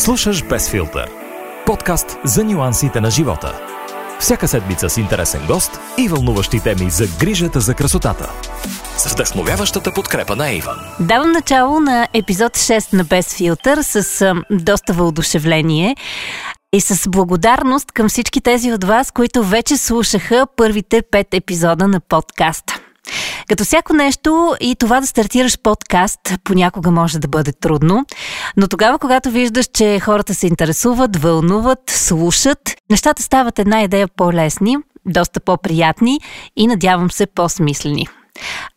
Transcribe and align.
Слушаш 0.00 0.44
Без 0.44 0.70
филтър. 0.70 1.10
Подкаст 1.66 2.18
за 2.24 2.44
нюансите 2.44 3.00
на 3.00 3.10
живота. 3.10 3.60
Всяка 4.20 4.48
седмица 4.48 4.88
с 4.88 4.96
интересен 4.96 5.40
гост 5.46 5.80
и 5.98 6.08
вълнуващи 6.08 6.60
теми 6.60 6.90
за 6.90 7.04
грижата 7.20 7.60
за 7.60 7.74
красотата. 7.74 8.30
С 8.96 9.12
вдъхновяващата 9.12 9.92
подкрепа 9.94 10.36
на 10.36 10.52
Иван. 10.52 10.76
Давам 11.00 11.32
начало 11.32 11.80
на 11.80 12.08
епизод 12.14 12.52
6 12.52 12.96
на 12.96 13.04
Без 13.04 13.36
филтър 13.36 13.78
с 13.82 14.34
доста 14.50 14.92
въодушевление 14.92 15.96
и 16.72 16.80
с 16.80 17.08
благодарност 17.08 17.92
към 17.92 18.08
всички 18.08 18.40
тези 18.40 18.72
от 18.72 18.84
вас, 18.84 19.10
които 19.10 19.44
вече 19.44 19.76
слушаха 19.76 20.46
първите 20.56 21.02
пет 21.10 21.34
епизода 21.34 21.88
на 21.88 22.00
подкаста. 22.00 22.80
Като 23.50 23.64
всяко 23.64 23.92
нещо 23.92 24.56
и 24.60 24.76
това 24.76 25.00
да 25.00 25.06
стартираш 25.06 25.58
подкаст 25.58 26.20
понякога 26.44 26.90
може 26.90 27.18
да 27.18 27.28
бъде 27.28 27.52
трудно, 27.52 28.06
но 28.56 28.68
тогава, 28.68 28.98
когато 28.98 29.30
виждаш, 29.30 29.66
че 29.72 30.00
хората 30.00 30.34
се 30.34 30.46
интересуват, 30.46 31.16
вълнуват, 31.16 31.78
слушат, 31.88 32.58
нещата 32.90 33.22
стават 33.22 33.58
една 33.58 33.82
идея 33.82 34.08
по-лесни, 34.16 34.76
доста 35.06 35.40
по-приятни 35.40 36.20
и 36.56 36.66
надявам 36.66 37.10
се 37.10 37.26
по-смислени. 37.26 38.08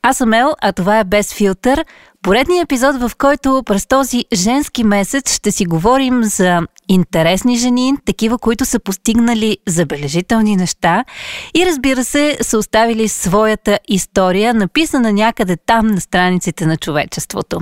Аз 0.02 0.18
съм 0.18 0.34
Ел, 0.34 0.54
а 0.62 0.72
това 0.72 1.00
е 1.00 1.04
Без 1.04 1.34
филтър, 1.34 1.86
поредният 2.22 2.66
епизод, 2.66 2.96
в 2.96 3.12
който 3.18 3.64
през 3.66 3.86
този 3.86 4.26
женски 4.34 4.84
месец 4.84 5.34
ще 5.34 5.52
си 5.52 5.66
говорим 5.66 6.24
за 6.24 6.62
интересни 6.88 7.58
жени, 7.58 7.94
такива, 8.06 8.38
които 8.38 8.66
са 8.66 8.80
постигнали 8.80 9.58
забележителни 9.68 10.56
неща 10.56 11.06
и 11.54 11.66
разбира 11.66 12.04
се, 12.04 12.38
са 12.42 12.58
оставили 12.58 13.08
своята 13.08 13.80
история, 13.88 14.54
написана 14.54 15.14
някъде 15.14 15.58
там 15.66 15.88
на 15.88 16.02
страниците 16.02 16.66
на 16.66 16.78
човечеството. 16.78 17.60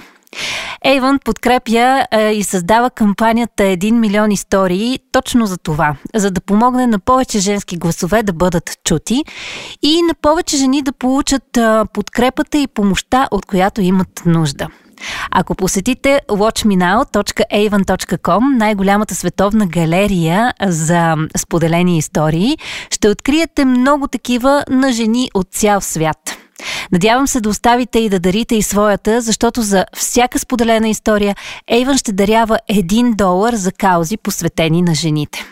Ейвън 0.86 1.20
подкрепя 1.26 2.08
е, 2.12 2.32
и 2.32 2.44
създава 2.44 2.90
кампанията 2.90 3.64
1 3.64 3.92
милион 3.92 4.32
истории 4.32 5.00
точно 5.12 5.46
за 5.46 5.58
това, 5.58 5.96
за 6.16 6.32
да 6.32 6.42
помогне 6.42 6.88
на 6.88 7.00
повече 7.00 7.40
женски 7.40 7.78
гласове 7.78 8.24
да 8.24 8.34
бъдат 8.34 8.78
чути 8.84 9.24
и 9.82 10.02
на 10.02 10.14
повече 10.22 10.58
жени 10.58 10.82
да 10.82 10.92
получат 10.92 11.58
е, 11.58 11.82
подкрепата 11.94 12.58
и 12.58 12.68
помощта, 12.68 13.28
от 13.32 13.46
която 13.46 13.82
имат 13.82 14.22
нужда. 14.26 14.68
Ако 15.32 15.56
посетите 15.56 16.22
watchmenow.avon.com, 16.30 18.58
най-голямата 18.58 19.16
световна 19.16 19.68
галерия 19.68 20.54
за 20.62 21.16
споделени 21.38 21.98
истории, 21.98 22.58
ще 22.90 23.10
откриете 23.10 23.66
много 23.66 24.08
такива 24.08 24.64
на 24.70 24.92
жени 24.92 25.30
от 25.34 25.48
цял 25.52 25.82
свят. 25.82 26.41
Надявам 26.92 27.28
се 27.28 27.42
да 27.42 27.50
оставите 27.50 28.00
и 28.00 28.10
да 28.10 28.20
дарите 28.20 28.56
и 28.56 28.62
своята, 28.62 29.22
защото 29.22 29.62
за 29.62 29.86
всяка 29.96 30.40
споделена 30.40 30.90
история 30.90 31.36
Ейвън 31.68 31.98
ще 31.98 32.12
дарява 32.12 32.60
1 32.72 33.16
долар 33.16 33.54
за 33.54 33.72
каузи, 33.72 34.18
посветени 34.18 34.82
на 34.82 34.96
жените. 34.96 35.46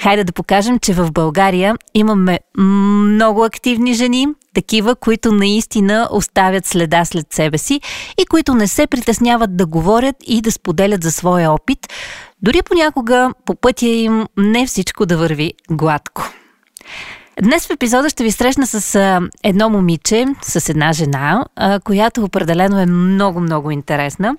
Хайде 0.00 0.24
да 0.24 0.32
покажем, 0.32 0.78
че 0.78 0.92
в 0.92 1.12
България 1.12 1.76
имаме 1.94 2.38
много 2.58 3.44
активни 3.44 3.94
жени, 3.94 4.26
такива, 4.54 4.96
които 4.96 5.32
наистина 5.32 6.08
оставят 6.10 6.66
следа 6.66 7.04
след 7.04 7.32
себе 7.32 7.58
си 7.58 7.80
и 8.18 8.26
които 8.26 8.54
не 8.54 8.68
се 8.68 8.86
притесняват 8.86 9.56
да 9.56 9.66
говорят 9.66 10.16
и 10.26 10.40
да 10.40 10.52
споделят 10.52 11.02
за 11.02 11.12
своя 11.12 11.52
опит, 11.52 11.78
дори 12.42 12.62
понякога 12.62 13.30
по 13.44 13.54
пътя 13.54 13.86
им 13.86 14.26
не 14.36 14.66
всичко 14.66 15.06
да 15.06 15.16
върви 15.16 15.52
гладко. 15.70 16.30
Днес 17.42 17.66
в 17.66 17.70
епизода 17.70 18.08
ще 18.08 18.24
ви 18.24 18.32
срещна 18.32 18.66
с 18.66 19.20
едно 19.42 19.70
момиче, 19.70 20.26
с 20.42 20.68
една 20.68 20.92
жена, 20.92 21.44
която 21.84 22.24
определено 22.24 22.80
е 22.80 22.86
много-много 22.86 23.70
интересна. 23.70 24.36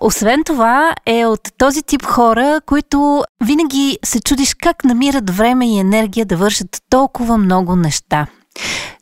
Освен 0.00 0.44
това 0.44 0.94
е 1.06 1.26
от 1.26 1.40
този 1.58 1.82
тип 1.82 2.04
хора, 2.04 2.60
които 2.66 3.24
винаги 3.44 3.98
се 4.04 4.20
чудиш 4.20 4.54
как 4.54 4.84
намират 4.84 5.30
време 5.30 5.74
и 5.74 5.78
енергия 5.78 6.26
да 6.26 6.36
вършат 6.36 6.78
толкова 6.90 7.38
много 7.38 7.76
неща. 7.76 8.26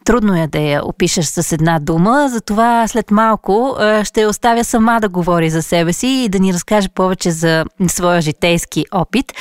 Трудно 0.05 0.42
е 0.42 0.47
да 0.47 0.58
я 0.58 0.84
опишеш 0.84 1.27
с 1.27 1.52
една 1.52 1.79
дума, 1.79 2.29
затова 2.30 2.89
след 2.89 3.11
малко 3.11 3.77
ще 4.05 4.27
оставя 4.27 4.64
сама 4.64 4.98
да 5.01 5.08
говори 5.08 5.51
за 5.51 5.63
себе 5.63 5.92
си 5.92 6.07
и 6.07 6.29
да 6.29 6.39
ни 6.39 6.52
разкаже 6.52 6.89
повече 6.89 7.30
за 7.30 7.64
своя 7.89 8.20
житейски 8.20 8.85
опит. 8.92 9.33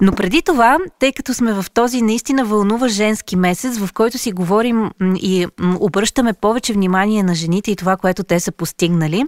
Но 0.00 0.12
преди 0.12 0.42
това, 0.42 0.78
тъй 0.98 1.12
като 1.12 1.34
сме 1.34 1.52
в 1.52 1.64
този 1.74 2.02
наистина 2.02 2.44
вълнува 2.44 2.88
женски 2.88 3.36
месец, 3.36 3.78
в 3.78 3.92
който 3.92 4.18
си 4.18 4.32
говорим 4.32 4.90
и 5.16 5.46
обръщаме 5.80 6.32
повече 6.32 6.72
внимание 6.72 7.22
на 7.22 7.34
жените 7.34 7.70
и 7.70 7.76
това, 7.76 7.96
което 7.96 8.24
те 8.24 8.40
са 8.40 8.52
постигнали, 8.52 9.24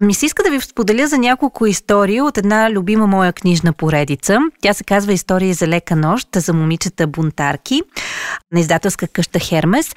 ми 0.00 0.14
се 0.14 0.26
иска 0.26 0.42
да 0.42 0.50
ви 0.50 0.60
споделя 0.60 1.06
за 1.06 1.18
няколко 1.18 1.66
истории 1.66 2.20
от 2.20 2.38
една 2.38 2.70
любима 2.70 3.06
моя 3.06 3.32
книжна 3.32 3.72
поредица. 3.72 4.38
Тя 4.62 4.74
се 4.74 4.84
казва 4.84 5.12
Истории 5.12 5.54
за 5.54 5.68
лека 5.68 5.96
нощ 5.96 6.28
за 6.36 6.52
момичета 6.52 7.06
бунтарки 7.06 7.82
на 8.52 8.60
издателска 8.60 9.08
къща 9.08 9.38
Хермес. 9.38 9.92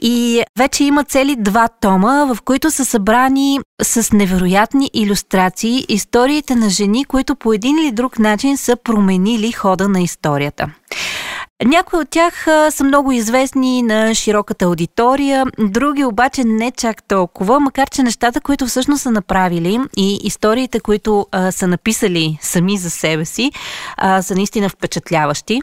И 0.00 0.42
вече 0.58 0.84
има 0.84 1.04
цели 1.04 1.36
два 1.38 1.68
тома, 1.68 2.24
в 2.24 2.42
които 2.42 2.70
са 2.70 2.84
събрани 2.84 3.60
с 3.82 4.12
невероятни 4.12 4.90
иллюстрации 4.94 5.86
историите 5.88 6.54
на 6.54 6.70
жени, 6.70 7.04
които 7.04 7.36
по 7.36 7.52
един 7.52 7.78
или 7.78 7.92
друг 7.92 8.18
начин 8.18 8.56
са 8.56 8.76
променили 8.76 9.52
хода 9.52 9.88
на 9.88 10.00
историята. 10.00 10.70
Някои 11.64 11.98
от 11.98 12.10
тях 12.10 12.46
са 12.70 12.84
много 12.84 13.12
известни 13.12 13.82
на 13.82 14.14
широката 14.14 14.64
аудитория, 14.64 15.46
други 15.58 16.04
обаче 16.04 16.44
не 16.44 16.70
чак 16.70 17.02
толкова, 17.02 17.60
макар 17.60 17.90
че 17.90 18.02
нещата, 18.02 18.40
които 18.40 18.66
всъщност 18.66 19.02
са 19.02 19.10
направили 19.10 19.80
и 19.96 20.20
историите, 20.22 20.80
които 20.80 21.26
а, 21.32 21.52
са 21.52 21.66
написали 21.66 22.38
сами 22.40 22.78
за 22.78 22.90
себе 22.90 23.24
си, 23.24 23.52
а, 23.96 24.22
са 24.22 24.34
наистина 24.34 24.68
впечатляващи. 24.68 25.60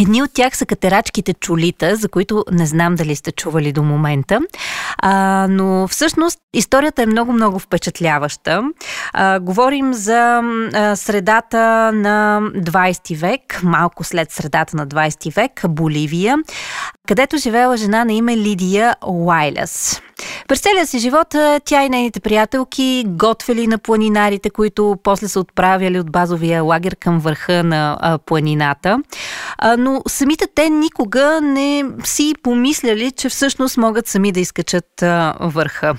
Едни 0.00 0.22
от 0.22 0.30
тях 0.34 0.56
са 0.56 0.66
катерачките 0.66 1.34
чулита, 1.34 1.96
за 1.96 2.08
които 2.08 2.44
не 2.52 2.66
знам 2.66 2.94
дали 2.94 3.16
сте 3.16 3.32
чували 3.32 3.72
до 3.72 3.82
момента. 3.82 4.40
А, 4.98 5.46
но 5.50 5.88
всъщност 5.88 6.38
историята 6.54 7.02
е 7.02 7.06
много-много 7.06 7.58
впечатляваща. 7.58 8.62
А, 9.12 9.40
говорим 9.40 9.94
за 9.94 10.42
а, 10.74 10.96
средата 10.96 11.92
на 11.92 12.40
20 12.54 13.16
век, 13.16 13.60
малко 13.62 14.04
след 14.04 14.32
средата 14.32 14.76
на 14.76 14.86
20 14.86 15.34
век, 15.34 15.64
Боливия, 15.68 16.38
където 17.08 17.36
живеела 17.36 17.76
жена 17.76 18.04
на 18.04 18.12
име 18.12 18.36
Лидия 18.36 18.96
Уайлес. 19.06 20.00
През 20.48 20.60
целия 20.60 20.86
си 20.86 20.98
живот 20.98 21.34
тя 21.64 21.84
и 21.84 21.88
нейните 21.88 22.20
приятелки 22.20 23.04
готвели 23.06 23.66
на 23.66 23.78
планинарите, 23.78 24.50
които 24.50 24.96
после 25.02 25.28
са 25.28 25.40
отправяли 25.40 26.00
от 26.00 26.12
базовия 26.12 26.62
лагер 26.62 26.96
към 26.96 27.18
върха 27.18 27.64
на 27.64 28.18
планината. 28.26 29.02
Но 29.78 30.02
самите 30.08 30.46
те 30.54 30.70
никога 30.70 31.40
не 31.42 31.84
си 32.04 32.34
помисляли, 32.42 33.10
че 33.10 33.28
всъщност 33.28 33.76
могат 33.76 34.08
сами 34.08 34.32
да 34.32 34.40
изкачат 34.40 34.88
върха. 35.40 35.94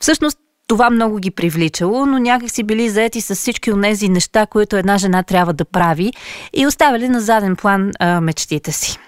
Всъщност 0.00 0.38
това 0.66 0.90
много 0.90 1.16
ги 1.16 1.30
привличало, 1.30 2.06
но 2.06 2.18
някак 2.18 2.50
си 2.50 2.62
били 2.62 2.88
заети 2.88 3.20
с 3.20 3.34
всички 3.34 3.72
от 3.72 3.82
тези 3.82 4.08
неща, 4.08 4.46
които 4.46 4.76
една 4.76 4.98
жена 4.98 5.22
трябва 5.22 5.52
да 5.52 5.64
прави 5.64 6.12
и 6.52 6.66
оставили 6.66 7.08
на 7.08 7.20
заден 7.20 7.56
план 7.56 7.90
мечтите 8.20 8.72
си. 8.72 8.98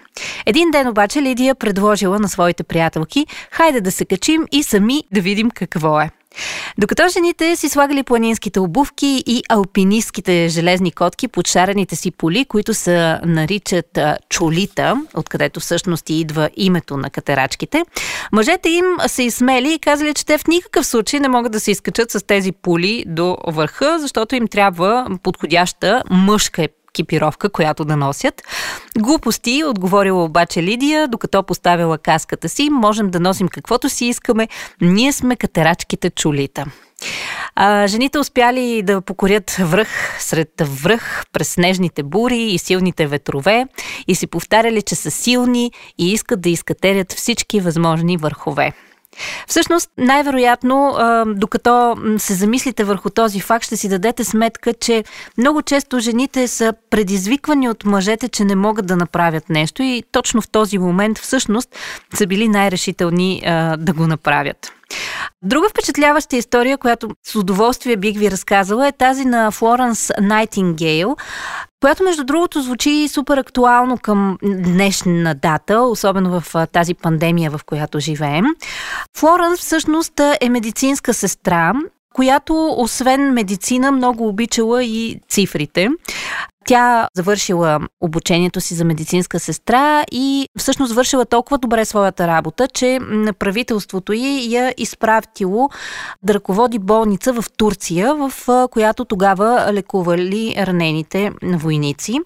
Един 0.47 0.71
ден 0.71 0.89
обаче 0.89 1.23
Лидия 1.23 1.55
предложила 1.55 2.19
на 2.19 2.29
своите 2.29 2.63
приятелки, 2.63 3.27
хайде 3.51 3.81
да 3.81 3.93
се 3.93 4.05
качим 4.05 4.47
и 4.53 4.63
сами 4.63 5.05
да 5.13 5.21
видим 5.21 5.51
какво 5.51 6.01
е. 6.01 6.11
Докато 6.79 7.09
жените 7.09 7.57
си 7.57 7.69
слагали 7.69 8.03
планинските 8.03 8.61
обувки 8.61 9.23
и 9.27 9.43
алпинистските 9.49 10.49
железни 10.49 10.93
котки 10.93 11.29
под 11.29 11.49
шарените 11.49 11.97
си 11.97 12.11
поли, 12.11 12.45
които 12.45 12.75
се 12.75 13.19
наричат 13.25 13.99
чолита, 14.29 15.03
откъдето 15.15 15.61
всъщност 15.61 16.11
и 16.11 16.21
идва 16.21 16.51
името 16.57 16.97
на 16.97 17.11
катерачките, 17.11 17.85
мъжете 18.33 18.69
им 18.69 18.85
се 19.07 19.23
изсмели 19.23 19.75
и 19.75 19.79
казали, 19.79 20.15
че 20.15 20.27
те 20.27 20.39
в 20.39 20.47
никакъв 20.47 20.87
случай 20.87 21.21
не 21.21 21.29
могат 21.29 21.53
да 21.53 21.61
се 21.61 21.71
изкачат 21.71 22.11
с 22.11 22.27
тези 22.27 22.53
поли 22.53 23.05
до 23.07 23.37
върха, 23.47 23.99
защото 23.99 24.37
им 24.37 24.49
трябва 24.49 25.07
подходяща 25.23 26.03
мъжка 26.11 26.69
екипировка, 26.95 27.51
която 27.51 27.85
да 27.85 27.97
носят. 27.97 28.43
Глупости, 28.99 29.65
отговорила 29.65 30.25
обаче 30.25 30.63
Лидия, 30.63 31.09
докато 31.09 31.43
поставила 31.43 31.99
каската 31.99 32.49
си, 32.49 32.71
можем 32.71 33.11
да 33.11 33.21
носим 33.21 33.49
каквото 33.49 33.89
си 33.89 34.05
искаме, 34.05 34.49
ние 34.81 35.13
сме 35.13 35.37
катерачките 35.37 36.11
чулита. 36.11 36.65
А, 37.55 37.87
жените 37.87 38.19
успяли 38.19 38.83
да 38.83 39.01
покорят 39.01 39.51
връх 39.51 40.17
сред 40.21 40.51
връх 40.61 41.25
през 41.33 41.49
снежните 41.49 42.03
бури 42.03 42.43
и 42.43 42.59
силните 42.59 43.07
ветрове 43.07 43.67
и 44.09 44.15
си 44.15 44.27
повтаряли, 44.27 44.83
че 44.83 44.95
са 44.95 45.11
силни 45.11 45.73
и 45.99 46.13
искат 46.13 46.41
да 46.41 46.49
изкатерят 46.49 47.13
всички 47.13 47.61
възможни 47.61 48.17
върхове. 48.17 48.73
Всъщност, 49.49 49.91
най-вероятно, 49.99 50.97
докато 51.27 51.97
се 52.19 52.35
замислите 52.35 52.85
върху 52.85 53.11
този 53.11 53.41
факт, 53.41 53.65
ще 53.65 53.77
си 53.77 53.89
дадете 53.89 54.25
сметка, 54.25 54.73
че 54.75 55.05
много 55.39 55.63
често 55.63 56.01
жените 56.01 56.49
са 56.49 56.75
предизвиквани 56.91 57.69
от 57.69 57.85
мъжете, 57.85 58.29
че 58.29 58.45
не 58.45 58.57
могат 58.57 58.87
да 58.87 58.97
направят 58.97 59.51
нещо 59.51 59.83
и 59.83 60.03
точно 60.13 60.43
в 60.43 60.49
този 60.49 60.79
момент 60.79 61.19
всъщност 61.19 61.69
са 62.15 62.27
били 62.27 62.49
най-решителни 62.49 63.43
да 63.79 63.93
го 63.93 64.07
направят. 64.07 64.73
Друга 65.43 65.69
впечатляваща 65.69 66.37
история, 66.37 66.79
която 66.79 67.09
с 67.27 67.35
удоволствие 67.35 67.97
бих 67.97 68.19
ви 68.19 68.31
разказала, 68.31 68.89
е 68.89 68.93
тази 68.93 69.25
на 69.25 69.51
Флоренс 69.51 70.11
Найтингейл, 70.21 71.17
която 71.83 72.05
между 72.05 72.25
другото 72.25 72.63
звучи 72.63 73.09
супер 73.09 73.37
актуално 73.37 73.99
към 73.99 74.39
днешна 74.43 75.35
дата, 75.35 75.81
особено 75.81 76.41
в 76.41 76.67
тази 76.73 76.95
пандемия, 76.95 77.51
в 77.51 77.61
която 77.67 78.01
живеем. 78.01 78.45
Флоренс 79.17 79.61
всъщност 79.61 80.21
е 80.41 80.49
медицинска 80.49 81.15
сестра 81.15 81.73
която 82.15 82.75
освен 82.79 83.33
медицина 83.33 83.93
много 83.93 84.29
обичала 84.29 84.85
и 84.85 85.21
цифрите. 85.29 85.89
Тя 86.65 87.09
завършила 87.15 87.81
обучението 88.01 88.61
си 88.61 88.75
за 88.75 88.85
медицинска 88.85 89.41
сестра 89.41 90.05
и 90.13 90.49
всъщност 90.59 90.93
вършила 90.93 91.25
толкова 91.25 91.59
добре 91.59 91.85
своята 91.85 92.27
работа, 92.27 92.69
че 92.69 92.99
на 93.03 93.33
правителството 93.33 94.13
й 94.13 94.55
я 94.55 94.75
изпратило 94.77 95.71
да 96.23 96.35
ръководи 96.35 96.79
болница 96.79 97.33
в 97.33 97.45
Турция, 97.57 98.15
в 98.15 98.33
която 98.71 99.05
тогава 99.05 99.73
лекували 99.73 100.55
ранените 100.59 101.33
войници. 101.43 102.19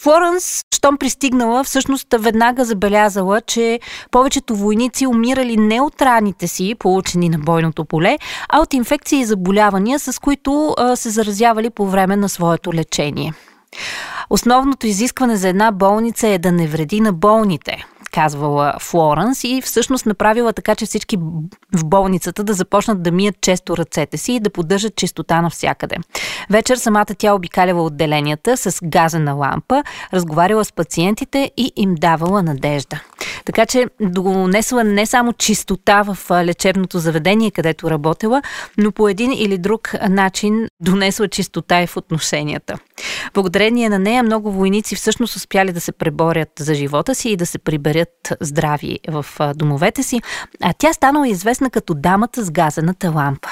Флоренс, 0.00 0.64
щом 0.74 0.98
пристигнала, 0.98 1.64
всъщност 1.64 2.06
веднага 2.18 2.64
забелязала, 2.64 3.40
че 3.40 3.80
повечето 4.10 4.56
войници 4.56 5.06
умирали 5.06 5.56
не 5.56 5.80
от 5.80 6.02
раните 6.02 6.48
си, 6.48 6.74
получени 6.78 7.28
на 7.28 7.38
бойното 7.38 7.84
поле, 7.84 8.18
а 8.48 8.60
от 8.60 8.74
инфекции 8.74 9.20
и 9.20 9.24
заболявания, 9.24 9.98
с 9.98 10.20
които 10.20 10.74
а, 10.78 10.96
се 10.96 11.10
заразявали 11.10 11.70
по 11.70 11.86
време 11.86 12.16
на 12.16 12.28
своето 12.28 12.74
лечение. 12.74 13.32
Основното 14.30 14.86
изискване 14.86 15.36
за 15.36 15.48
една 15.48 15.70
болница 15.72 16.28
е 16.28 16.38
да 16.38 16.52
не 16.52 16.66
вреди 16.66 17.00
на 17.00 17.12
болните 17.12 17.84
казвала 18.14 18.74
Флоренс 18.80 19.44
и 19.44 19.62
всъщност 19.64 20.06
направила 20.06 20.52
така, 20.52 20.74
че 20.74 20.86
всички 20.86 21.16
в 21.72 21.84
болницата 21.84 22.44
да 22.44 22.52
започнат 22.52 23.02
да 23.02 23.12
мият 23.12 23.40
често 23.40 23.76
ръцете 23.76 24.16
си 24.16 24.32
и 24.32 24.40
да 24.40 24.50
поддържат 24.50 24.96
чистота 24.96 25.42
навсякъде. 25.42 25.96
Вечер 26.50 26.76
самата 26.76 27.06
тя 27.18 27.34
обикалява 27.34 27.82
отделенията 27.82 28.56
с 28.56 28.78
газена 28.84 29.34
лампа, 29.34 29.84
разговаряла 30.12 30.64
с 30.64 30.72
пациентите 30.72 31.50
и 31.56 31.72
им 31.76 31.94
давала 31.94 32.42
надежда. 32.42 33.00
Така 33.44 33.66
че 33.66 33.86
донесла 34.00 34.84
не 34.84 35.06
само 35.06 35.32
чистота 35.32 36.02
в 36.02 36.44
лечебното 36.44 36.98
заведение, 36.98 37.50
където 37.50 37.90
работела, 37.90 38.42
но 38.78 38.92
по 38.92 39.08
един 39.08 39.32
или 39.32 39.58
друг 39.58 39.94
начин 40.08 40.68
донесла 40.80 41.28
чистота 41.28 41.82
и 41.82 41.86
в 41.86 41.96
отношенията. 41.96 42.78
Благодарение 43.34 43.88
на 43.88 43.98
нея 43.98 44.22
много 44.22 44.52
войници 44.52 44.96
всъщност 44.96 45.36
успяли 45.36 45.72
да 45.72 45.80
се 45.80 45.92
преборят 45.92 46.48
за 46.58 46.74
живота 46.74 47.14
си 47.14 47.28
и 47.28 47.36
да 47.36 47.46
се 47.46 47.58
приберат 47.58 48.03
здрави 48.40 48.98
в 49.08 49.26
домовете 49.54 50.02
си, 50.02 50.20
а 50.62 50.72
тя 50.78 50.92
станала 50.92 51.28
известна 51.28 51.70
като 51.70 51.94
дамата 51.94 52.44
с 52.44 52.50
газената 52.50 53.10
лампа. 53.10 53.48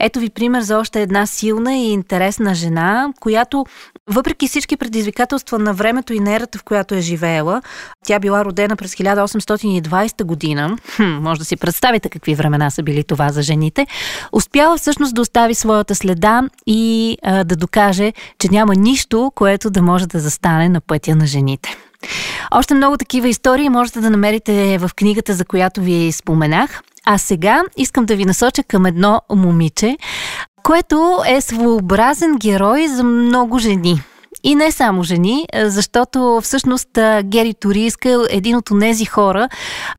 Ето 0.00 0.20
ви 0.20 0.30
пример 0.30 0.62
за 0.62 0.78
още 0.78 1.02
една 1.02 1.26
силна 1.26 1.74
и 1.74 1.92
интересна 1.92 2.54
жена, 2.54 3.12
която 3.20 3.66
въпреки 4.10 4.48
всички 4.48 4.76
предизвикателства 4.76 5.58
на 5.58 5.72
времето 5.72 6.12
и 6.12 6.20
нерата, 6.20 6.58
в 6.58 6.64
която 6.64 6.94
е 6.94 7.00
живеела, 7.00 7.62
тя 8.06 8.18
била 8.18 8.44
родена 8.44 8.76
през 8.76 8.94
1820 8.94 10.24
година, 10.24 10.78
хм, 10.96 11.02
може 11.02 11.38
да 11.38 11.44
си 11.44 11.56
представите 11.56 12.08
какви 12.08 12.34
времена 12.34 12.70
са 12.70 12.82
били 12.82 13.04
това 13.04 13.28
за 13.32 13.42
жените, 13.42 13.86
успяла 14.32 14.76
всъщност 14.76 15.14
да 15.14 15.20
остави 15.20 15.54
своята 15.54 15.94
следа 15.94 16.42
и 16.66 17.16
а, 17.22 17.44
да 17.44 17.56
докаже, 17.56 18.12
че 18.38 18.48
няма 18.50 18.74
нищо, 18.74 19.32
което 19.34 19.70
да 19.70 19.82
може 19.82 20.06
да 20.06 20.18
застане 20.18 20.68
на 20.68 20.80
пътя 20.80 21.16
на 21.16 21.26
жените. 21.26 21.76
Още 22.50 22.74
много 22.74 22.96
такива 22.96 23.28
истории 23.28 23.68
можете 23.68 24.00
да 24.00 24.10
намерите 24.10 24.78
в 24.78 24.90
книгата, 24.96 25.34
за 25.34 25.44
която 25.44 25.80
ви 25.80 26.12
споменах. 26.12 26.82
А 27.06 27.18
сега 27.18 27.62
искам 27.76 28.04
да 28.04 28.16
ви 28.16 28.24
насоча 28.24 28.62
към 28.62 28.86
едно 28.86 29.20
момиче, 29.32 29.96
което 30.62 31.18
е 31.26 31.40
своеобразен 31.40 32.36
герой 32.36 32.88
за 32.88 33.04
много 33.04 33.58
жени. 33.58 34.02
И 34.46 34.54
не 34.54 34.72
само 34.72 35.02
жени, 35.02 35.46
защото 35.54 36.40
всъщност 36.42 36.88
Гери 37.22 37.54
Турийска 37.54 38.08
е 38.08 38.36
един 38.36 38.56
от 38.56 38.70
тези 38.80 39.04
хора, 39.04 39.48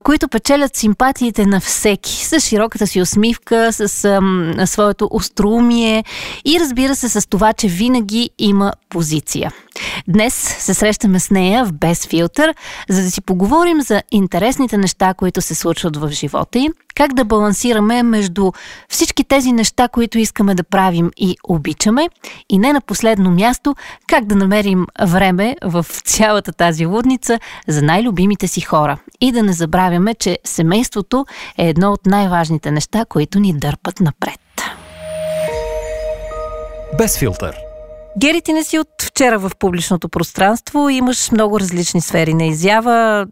които 0.04 0.28
печелят 0.28 0.76
симпатиите 0.76 1.46
на 1.46 1.60
всеки, 1.60 2.26
с 2.26 2.40
широката 2.40 2.88
си 2.88 3.02
усмивка, 3.02 3.74
с 3.74 4.06
ам, 4.06 4.54
своето 4.66 5.08
остроумие 5.12 6.04
и 6.46 6.60
разбира 6.60 6.96
се 6.96 7.10
с 7.10 7.30
това, 7.30 7.54
че 7.54 7.68
винаги 7.68 8.30
има 8.40 8.74
позиция. 8.90 9.52
Днес 10.08 10.34
се 10.60 10.74
срещаме 10.74 11.20
с 11.20 11.32
нея 11.32 11.66
в 11.66 11.74
Без 11.74 12.08
филтър, 12.08 12.56
за 12.90 13.04
да 13.04 13.12
си 13.12 13.22
поговорим 13.22 13.82
за 13.82 14.02
интересните 14.12 14.78
неща, 14.78 15.14
които 15.14 15.42
се 15.42 15.56
случват 15.56 15.98
в 15.98 16.10
живота 16.10 16.60
й, 16.60 16.70
как 16.96 17.14
да 17.14 17.26
балансираме 17.26 18.04
между 18.04 18.52
всички 18.90 19.24
тези 19.24 19.52
неща, 19.52 19.88
които 19.88 20.20
искаме 20.20 20.56
да 20.56 20.64
правим 20.64 21.12
и 21.18 21.38
обичаме, 21.44 22.10
и 22.50 22.58
не 22.58 22.74
на 22.74 22.82
последно 22.82 23.32
място, 23.32 23.76
как 24.08 24.26
да 24.26 24.36
намерим 24.36 24.86
време 25.02 25.56
в 25.64 25.86
цялата 26.04 26.52
тази 26.54 26.86
лудница 26.86 27.40
за 27.68 27.82
най-любимите 27.82 28.48
си 28.48 28.62
хора. 28.62 28.98
И 29.22 29.32
да 29.32 29.44
не 29.44 29.54
забравяме, 29.54 30.14
че 30.14 30.40
семейството 30.44 31.26
е 31.58 31.70
едно 31.70 31.92
от 31.92 32.06
най-важните 32.06 32.72
неща, 32.72 33.06
които 33.10 33.40
ни 33.40 33.54
дърпат 33.54 34.00
напред. 34.00 34.40
Без 36.98 37.18
филтър 37.18 37.65
Гери, 38.18 38.42
ти 38.42 38.54
не 38.54 38.64
си 38.64 38.80
от 38.80 38.88
вчера 39.02 39.40
в 39.40 39.52
публичното 39.60 40.10
пространство. 40.10 40.90
Имаш 40.90 41.32
много 41.32 41.60
различни 41.60 42.02
сфери 42.02 42.34
на 42.34 42.46
изява. 42.46 43.26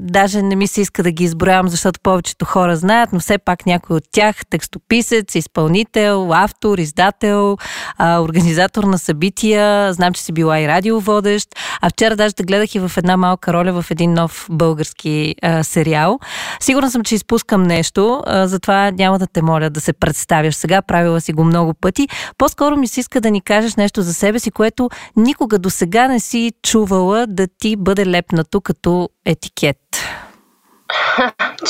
Даже 0.00 0.42
не 0.42 0.56
ми 0.56 0.66
се 0.66 0.80
иска 0.80 1.02
да 1.02 1.10
ги 1.10 1.24
изброявам, 1.24 1.68
защото 1.68 2.00
повечето 2.00 2.44
хора 2.44 2.76
знаят, 2.76 3.12
но 3.12 3.20
все 3.20 3.38
пак 3.38 3.66
някой 3.66 3.96
от 3.96 4.04
тях 4.12 4.36
текстописец, 4.50 5.34
изпълнител, 5.34 6.32
автор, 6.32 6.78
издател, 6.78 7.56
организатор 8.00 8.84
на 8.84 8.98
събития. 8.98 9.92
Знам, 9.92 10.12
че 10.12 10.22
си 10.22 10.32
била 10.32 10.60
и 10.60 10.68
радиоводещ. 10.68 11.48
А 11.80 11.90
вчера 11.90 12.16
даже 12.16 12.34
те 12.34 12.42
гледах 12.42 12.74
и 12.74 12.78
в 12.78 12.92
една 12.96 13.16
малка 13.16 13.52
роля 13.52 13.82
в 13.82 13.90
един 13.90 14.14
нов 14.14 14.46
български 14.50 15.34
а, 15.42 15.64
сериал. 15.64 16.18
Сигурна 16.60 16.90
съм, 16.90 17.02
че 17.02 17.14
изпускам 17.14 17.62
нещо, 17.62 18.22
а, 18.26 18.48
затова 18.48 18.90
няма 18.90 19.18
да 19.18 19.26
те 19.26 19.42
моля 19.42 19.70
да 19.70 19.80
се 19.80 19.92
представяш 19.92 20.54
сега. 20.54 20.82
Правила 20.82 21.20
си 21.20 21.32
го 21.32 21.44
много 21.44 21.74
пъти. 21.74 22.08
По-скоро 22.38 22.76
ми 22.76 22.88
се 22.88 23.00
иска 23.00 23.20
да 23.20 23.30
ни 23.30 23.40
кажеш 23.40 23.76
нещо 23.76 24.02
за 24.02 24.14
себе 24.14 24.27
си, 24.36 24.50
което 24.50 24.90
никога 25.16 25.58
до 25.58 25.70
сега 25.70 26.08
не 26.08 26.20
си 26.20 26.52
чувала 26.62 27.26
да 27.26 27.46
ти 27.58 27.76
бъде 27.76 28.06
лепнато 28.06 28.60
като 28.60 29.08
етикет. 29.24 29.78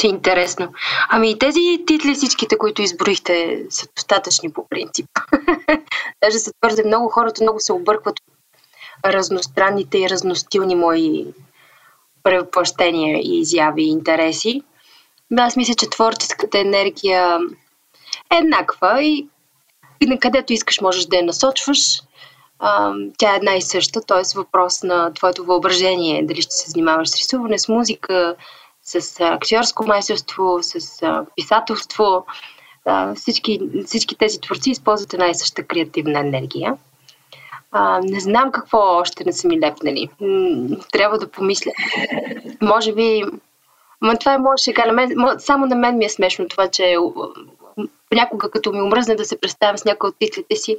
Че 0.00 0.06
интересно. 0.06 0.72
Ами 1.08 1.38
тези 1.38 1.84
титли, 1.86 2.14
всичките, 2.14 2.58
които 2.58 2.82
изброихте, 2.82 3.64
са 3.70 3.86
достатъчни 3.96 4.52
по 4.52 4.68
принцип. 4.68 5.06
Даже 6.24 6.38
са 6.38 6.50
твърде 6.60 6.82
много, 6.86 7.08
хората 7.08 7.42
много 7.42 7.60
се 7.60 7.72
объркват 7.72 8.20
разностранните 9.04 9.98
и 9.98 10.10
разностилни 10.10 10.74
мои 10.74 11.26
превъплъщения 12.22 13.18
и 13.18 13.40
изяви 13.40 13.82
и 13.82 13.90
интереси. 13.90 14.62
Аз 15.38 15.56
мисля, 15.56 15.74
че 15.74 15.90
творческата 15.90 16.58
енергия 16.58 17.38
е 18.32 18.36
еднаква 18.36 19.02
и, 19.02 19.28
и 20.00 20.06
на 20.06 20.18
където 20.18 20.52
искаш 20.52 20.80
можеш 20.80 21.06
да 21.06 21.16
я 21.16 21.22
насочваш 21.22 22.00
а, 22.58 22.92
тя 23.18 23.32
е 23.32 23.36
една 23.36 23.54
и 23.54 23.62
съща, 23.62 24.00
т.е. 24.00 24.38
въпрос 24.38 24.82
на 24.82 25.12
твоето 25.12 25.44
въображение, 25.44 26.26
дали 26.26 26.42
ще 26.42 26.54
се 26.54 26.70
занимаваш 26.70 27.08
с 27.08 27.16
рисуване, 27.16 27.58
с 27.58 27.68
музика, 27.68 28.36
с 28.82 29.20
актьорско 29.20 29.86
майсторство, 29.86 30.58
с 30.62 31.02
а, 31.02 31.26
писателство. 31.36 32.26
А, 32.84 33.14
всички, 33.14 33.60
всички 33.86 34.16
тези 34.16 34.40
творци 34.40 34.70
използват 34.70 35.12
една 35.12 35.28
и 35.28 35.34
съща 35.34 35.62
креативна 35.62 36.20
енергия. 36.20 36.76
А, 37.72 38.00
не 38.02 38.20
знам 38.20 38.52
какво 38.52 38.78
още 38.78 39.24
не 39.24 39.32
са 39.32 39.48
ми 39.48 39.60
лепнали. 39.60 40.08
Трябва 40.92 41.18
да 41.18 41.30
помисля. 41.30 41.70
Може 42.60 42.92
би... 42.92 43.24
Ма 44.00 44.18
това 44.18 44.34
е 44.34 44.38
моят 44.38 44.60
шега. 44.60 44.86
На 44.86 44.92
мен, 44.92 45.14
само 45.38 45.66
на 45.66 45.76
мен 45.76 45.98
ми 45.98 46.04
е 46.04 46.08
смешно 46.08 46.48
това, 46.48 46.68
че 46.68 46.96
понякога 48.10 48.50
като 48.50 48.72
ми 48.72 48.82
омръзне 48.82 49.14
да 49.14 49.24
се 49.24 49.40
представям 49.40 49.78
с 49.78 49.84
някои 49.84 50.08
от 50.08 50.16
титлите 50.18 50.56
си, 50.56 50.76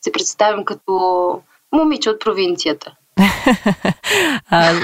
се 0.00 0.12
представям 0.12 0.64
като 0.64 1.42
момиче 1.72 2.10
от 2.10 2.20
провинцията. 2.20 2.94
а, 4.50 4.74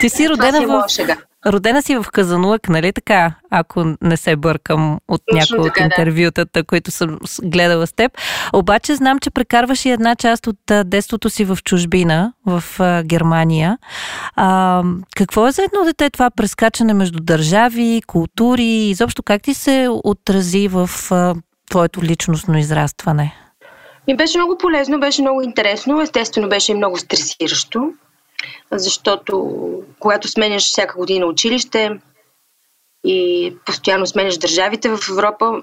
ти 0.00 0.08
си 0.08 0.28
родена 0.28 0.66
в... 0.66 0.84
Родена 1.46 1.82
си 1.82 1.96
в 1.96 2.06
Казанлък, 2.12 2.68
нали 2.68 2.92
така? 2.92 3.34
Ако 3.50 3.94
не 4.02 4.16
се 4.16 4.36
бъркам 4.36 4.98
от 5.08 5.22
някои 5.32 5.58
от 5.58 5.76
интервютата, 5.80 6.60
да. 6.60 6.64
които 6.64 6.90
съм 6.90 7.18
гледала 7.42 7.86
с 7.86 7.92
теб. 7.92 8.12
Обаче 8.52 8.94
знам, 8.94 9.18
че 9.18 9.30
прекарваш 9.30 9.84
и 9.84 9.90
една 9.90 10.16
част 10.16 10.46
от 10.46 10.56
детството 10.84 11.30
си 11.30 11.44
в 11.44 11.58
чужбина, 11.64 12.32
в 12.46 12.64
Германия. 13.04 13.78
А, 14.36 14.82
какво 15.16 15.46
е 15.46 15.52
за 15.52 15.62
едно 15.62 15.84
дете 15.84 16.10
това 16.10 16.30
прескачане 16.30 16.94
между 16.94 17.20
държави, 17.20 18.02
култури? 18.06 18.64
Изобщо 18.64 19.22
как 19.22 19.42
ти 19.42 19.54
се 19.54 19.88
отрази 20.04 20.68
в 20.68 20.90
твоето 21.70 22.02
личностно 22.02 22.58
израстване? 22.58 23.47
Ми 24.08 24.16
беше 24.16 24.38
много 24.38 24.58
полезно, 24.58 25.00
беше 25.00 25.22
много 25.22 25.42
интересно, 25.42 26.00
естествено 26.00 26.48
беше 26.48 26.72
и 26.72 26.74
много 26.74 26.96
стресиращо 26.96 27.92
защото 28.72 29.58
когато 29.98 30.28
сменяш 30.28 30.62
всяка 30.62 30.98
година 30.98 31.26
училище 31.26 31.90
и 33.04 33.52
постоянно 33.66 34.06
сменяш 34.06 34.38
държавите 34.38 34.88
в 34.88 34.98
Европа, 35.10 35.62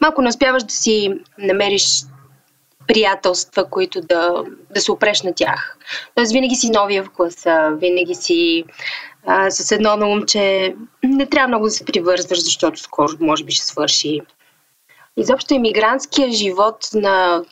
малко 0.00 0.22
не 0.22 0.28
успяваш 0.28 0.62
да 0.62 0.72
си 0.72 1.12
намериш 1.38 2.02
приятелства, 2.86 3.70
които 3.70 4.00
да, 4.00 4.44
да 4.74 4.80
се 4.80 4.92
опреш 4.92 5.22
на 5.22 5.34
тях. 5.34 5.78
Тоест 6.14 6.32
винаги 6.32 6.54
си 6.54 6.70
новия 6.70 7.04
в 7.04 7.10
класа, 7.10 7.70
винаги 7.80 8.14
си 8.14 8.64
а, 9.26 9.50
с 9.50 9.72
едно 9.72 9.96
на 9.96 10.08
ум, 10.08 10.26
че 10.26 10.74
не 11.02 11.26
трябва 11.26 11.48
много 11.48 11.64
да 11.64 11.70
се 11.70 11.84
привързваш, 11.84 12.44
защото 12.44 12.80
скоро 12.80 13.12
може 13.20 13.44
би 13.44 13.52
ще 13.52 13.66
свърши. 13.66 14.20
Изобщо 15.18 15.54
иммигрантския 15.54 16.32
живот 16.32 16.76
на 16.94 17.44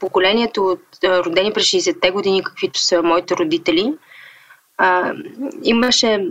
поколението 0.00 0.64
от 0.64 0.82
родени 1.04 1.52
през 1.52 1.64
60-те 1.64 2.10
години, 2.10 2.44
каквито 2.44 2.80
са 2.80 3.02
моите 3.02 3.36
родители, 3.36 3.94
а, 4.78 5.14
имаше 5.62 6.26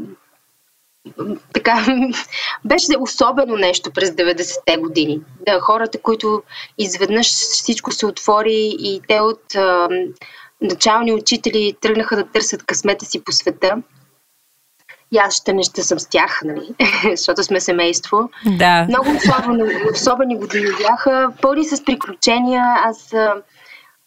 така, 1.53 1.85
беше 2.65 2.85
особено 2.99 3.55
нещо 3.55 3.91
през 3.91 4.09
90-те 4.09 4.77
години. 4.77 5.21
Да, 5.45 5.59
хората, 5.59 6.01
които 6.01 6.43
изведнъж 6.77 7.27
всичко 7.27 7.91
се 7.91 8.05
отвори 8.05 8.75
и 8.79 9.01
те 9.07 9.19
от 9.19 9.55
а, 9.55 9.87
начални 10.61 11.13
учители 11.13 11.75
тръгнаха 11.81 12.15
да 12.15 12.27
търсят 12.27 12.63
късмета 12.63 13.05
си 13.05 13.23
по 13.23 13.31
света 13.31 13.81
и 15.11 15.17
аз 15.17 15.35
ще 15.35 15.53
не 15.53 15.63
ще 15.63 15.83
съм 15.83 15.99
с 15.99 16.07
тях, 16.09 16.41
нали? 16.43 16.75
защото 17.15 17.43
сме 17.43 17.59
семейство. 17.59 18.29
Да. 18.57 18.85
Много 18.89 19.07
особени, 19.17 19.63
особени 19.93 20.37
години 20.37 20.67
бяха, 20.81 21.33
пълни 21.41 21.65
с 21.65 21.85
приключения. 21.85 22.63
Аз 22.85 23.13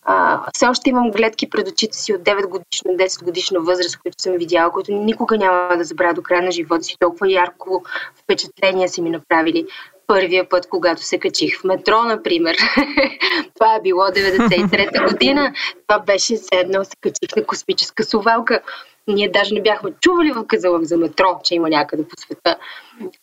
а, 0.04 0.40
все 0.54 0.66
още 0.66 0.90
имам 0.90 1.11
гледки 1.11 1.50
пред 1.50 1.68
очите 1.68 1.99
си 1.99 2.14
от 2.14 2.21
9 2.21 2.47
годишна, 2.47 2.90
10 2.90 3.25
годишна 3.25 3.61
възраст, 3.61 3.99
които 3.99 4.23
съм 4.23 4.32
видяла, 4.32 4.73
които 4.73 4.92
никога 4.92 5.38
няма 5.38 5.76
да 5.76 5.85
забравя 5.85 6.14
до 6.14 6.23
края 6.23 6.42
на 6.42 6.50
живота 6.50 6.82
си. 6.82 6.97
Толкова 7.00 7.32
ярко 7.32 7.85
впечатление 8.23 8.88
са 8.88 9.02
ми 9.02 9.11
направили 9.11 9.66
първия 10.06 10.49
път, 10.49 10.68
когато 10.68 11.02
се 11.02 11.18
качих 11.18 11.61
в 11.61 11.64
метро, 11.64 12.02
например. 12.02 12.56
Това 13.54 13.75
е 13.75 13.80
било 13.82 14.02
93-та 14.02 15.04
година. 15.04 15.52
Това 15.87 15.99
беше 15.99 16.37
все 16.37 16.54
едно 16.54 16.85
се 16.85 16.97
качих 17.00 17.37
на 17.37 17.44
космическа 17.44 18.04
сувалка. 18.04 18.61
Ние 19.09 19.30
даже 19.30 19.54
не 19.54 19.62
бяхме 19.62 19.92
чували 20.00 20.32
в 20.32 20.47
Казалък 20.47 20.85
за 20.85 20.97
метро, 20.97 21.40
че 21.44 21.54
има 21.54 21.68
някъде 21.68 22.09
по 22.09 22.16
света. 22.16 22.56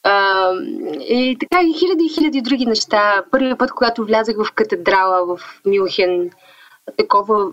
А, 0.03 0.51
и 1.00 1.38
така 1.39 1.62
и 1.62 1.74
хиляди 1.74 2.05
и 2.05 2.13
хиляди 2.13 2.41
други 2.41 2.65
неща. 2.65 3.24
Първият 3.31 3.59
път, 3.59 3.71
когато 3.71 4.05
влязах 4.05 4.36
в 4.38 4.51
катедрала 4.51 5.25
в 5.25 5.62
Мюнхен, 5.65 6.31
такова 6.98 7.51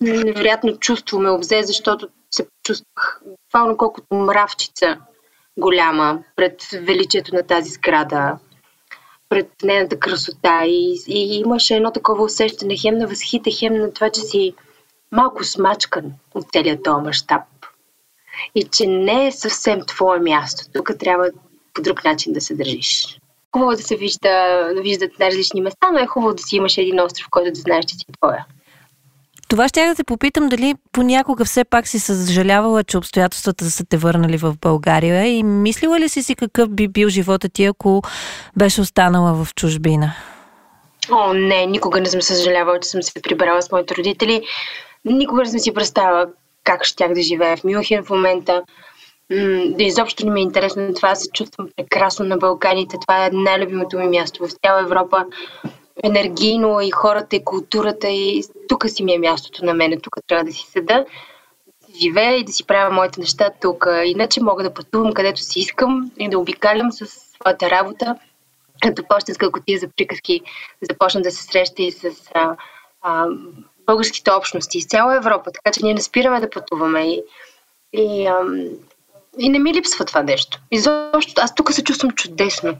невероятно 0.00 0.76
чувство 0.76 1.20
ме 1.20 1.30
обзе, 1.30 1.62
защото 1.62 2.08
се 2.34 2.46
чувствах 2.64 3.20
буквално 3.26 3.76
колкото 3.76 4.14
мравчица 4.14 4.98
голяма 5.58 6.22
пред 6.36 6.62
величието 6.72 7.34
на 7.34 7.42
тази 7.42 7.70
сграда, 7.70 8.38
пред 9.28 9.48
нейната 9.62 9.98
красота 9.98 10.64
и, 10.64 11.02
и 11.08 11.38
имаше 11.38 11.76
едно 11.76 11.92
такова 11.92 12.24
усещане 12.24 12.76
хем 12.76 12.98
на 12.98 13.06
възхита, 13.06 13.50
хем 13.58 13.74
на 13.74 13.92
това, 13.92 14.10
че 14.10 14.20
си 14.20 14.54
малко 15.12 15.44
смачкан 15.44 16.12
от 16.34 16.46
целият 16.52 16.82
този 16.82 17.04
мащаб. 17.04 17.42
И 18.54 18.64
че 18.64 18.86
не 18.86 19.26
е 19.26 19.32
съвсем 19.32 19.80
твое 19.86 20.18
място. 20.18 20.64
Тук 20.74 20.90
трябва 20.98 21.30
по 21.74 21.82
друг 21.82 22.04
начин 22.04 22.32
да 22.32 22.40
се 22.40 22.54
държиш. 22.54 23.18
Хубаво 23.52 23.70
да 23.70 23.82
се 23.82 23.96
вижда, 23.96 24.68
да 24.74 24.80
виждат 24.82 25.18
на 25.18 25.26
различни 25.26 25.60
места, 25.60 25.90
но 25.92 25.98
е 25.98 26.06
хубаво 26.06 26.34
да 26.34 26.42
си 26.42 26.56
имаш 26.56 26.78
един 26.78 27.00
остров, 27.00 27.26
който 27.30 27.52
да 27.52 27.60
знаеш, 27.60 27.84
че 27.84 27.94
си 27.94 28.04
твоя. 28.20 28.46
Това 29.48 29.68
ще 29.68 29.80
я 29.80 29.88
да 29.88 29.94
те 29.94 30.04
попитам 30.04 30.48
дали 30.48 30.74
понякога 30.92 31.44
все 31.44 31.64
пак 31.64 31.88
си 31.88 31.98
съжалявала, 31.98 32.84
че 32.84 32.98
обстоятелствата 32.98 33.70
са 33.70 33.84
те 33.84 33.96
върнали 33.96 34.36
в 34.36 34.54
България 34.60 35.26
и 35.26 35.42
мислила 35.42 36.00
ли 36.00 36.08
си 36.08 36.22
си 36.22 36.34
какъв 36.34 36.68
би 36.68 36.88
бил 36.88 37.08
живота 37.08 37.48
ти, 37.48 37.64
ако 37.64 38.02
беше 38.56 38.80
останала 38.80 39.44
в 39.44 39.54
чужбина? 39.54 40.14
О, 41.10 41.32
не, 41.32 41.66
никога 41.66 42.00
не 42.00 42.06
съм 42.06 42.22
съжалявала, 42.22 42.80
че 42.80 42.88
съм 42.88 43.02
се 43.02 43.22
прибрала 43.22 43.62
с 43.62 43.72
моите 43.72 43.96
родители. 43.96 44.42
Никога 45.04 45.42
не 45.42 45.48
съм 45.48 45.58
си 45.58 45.74
представила 45.74 46.26
как 46.64 46.84
щях 46.84 47.14
да 47.14 47.22
живея 47.22 47.56
в 47.56 47.64
Мюнхен 47.64 48.04
в 48.04 48.10
момента. 48.10 48.62
Да 49.66 49.84
изобщо 49.84 50.26
не 50.26 50.32
ми 50.32 50.40
е 50.40 50.42
интересно 50.42 50.94
това. 50.94 51.14
Се 51.14 51.30
чувствам 51.30 51.68
прекрасно 51.76 52.24
на 52.24 52.36
Балканите. 52.36 52.96
Това 53.00 53.26
е 53.26 53.30
най-любимото 53.32 53.98
ми 53.98 54.08
място 54.08 54.46
в 54.46 54.52
цяла 54.52 54.80
Европа. 54.80 55.26
Енергийно 56.04 56.80
и 56.80 56.90
хората, 56.90 57.36
и 57.36 57.44
културата. 57.44 58.08
И 58.08 58.44
тук 58.68 58.88
си 58.88 59.04
ми 59.04 59.14
е 59.14 59.18
мястото 59.18 59.64
на 59.64 59.74
мене. 59.74 60.00
Тук 60.00 60.16
трябва 60.26 60.44
да 60.44 60.52
си 60.52 60.66
седа, 60.70 61.04
да 61.88 61.94
си 61.94 62.00
живея 62.00 62.36
и 62.36 62.44
да 62.44 62.52
си 62.52 62.66
правя 62.66 62.94
моите 62.94 63.20
неща 63.20 63.50
тук. 63.60 63.86
Иначе 64.04 64.42
мога 64.42 64.62
да 64.62 64.74
пътувам 64.74 65.12
където 65.12 65.40
си 65.40 65.60
искам 65.60 66.10
и 66.18 66.28
да 66.28 66.38
обикалям 66.38 66.92
с 66.92 67.06
своята 67.06 67.70
работа. 67.70 68.14
Като 68.82 69.02
почтенска 69.08 69.52
котия 69.52 69.78
за 69.78 69.88
приказки 69.96 70.40
започна 70.90 71.22
да 71.22 71.30
се 71.30 71.42
среща 71.42 71.82
и 71.82 71.92
с 71.92 72.04
а, 72.34 72.56
а, 73.02 73.26
българските 73.88 74.30
общности 74.30 74.78
из 74.78 74.86
цяла 74.86 75.16
Европа. 75.16 75.50
Така 75.52 75.74
че 75.74 75.84
ние 75.84 75.94
не 75.94 76.02
спираме 76.02 76.40
да 76.40 76.50
пътуваме. 76.50 77.00
И, 77.00 77.22
и 77.92 78.26
ам, 78.26 78.64
и 79.38 79.48
не 79.48 79.58
ми 79.58 79.74
липсва 79.74 80.04
това 80.04 80.22
нещо. 80.22 80.60
Изобщо, 80.70 81.32
аз 81.36 81.54
тук 81.54 81.72
се 81.72 81.84
чувствам 81.84 82.10
чудесно. 82.10 82.76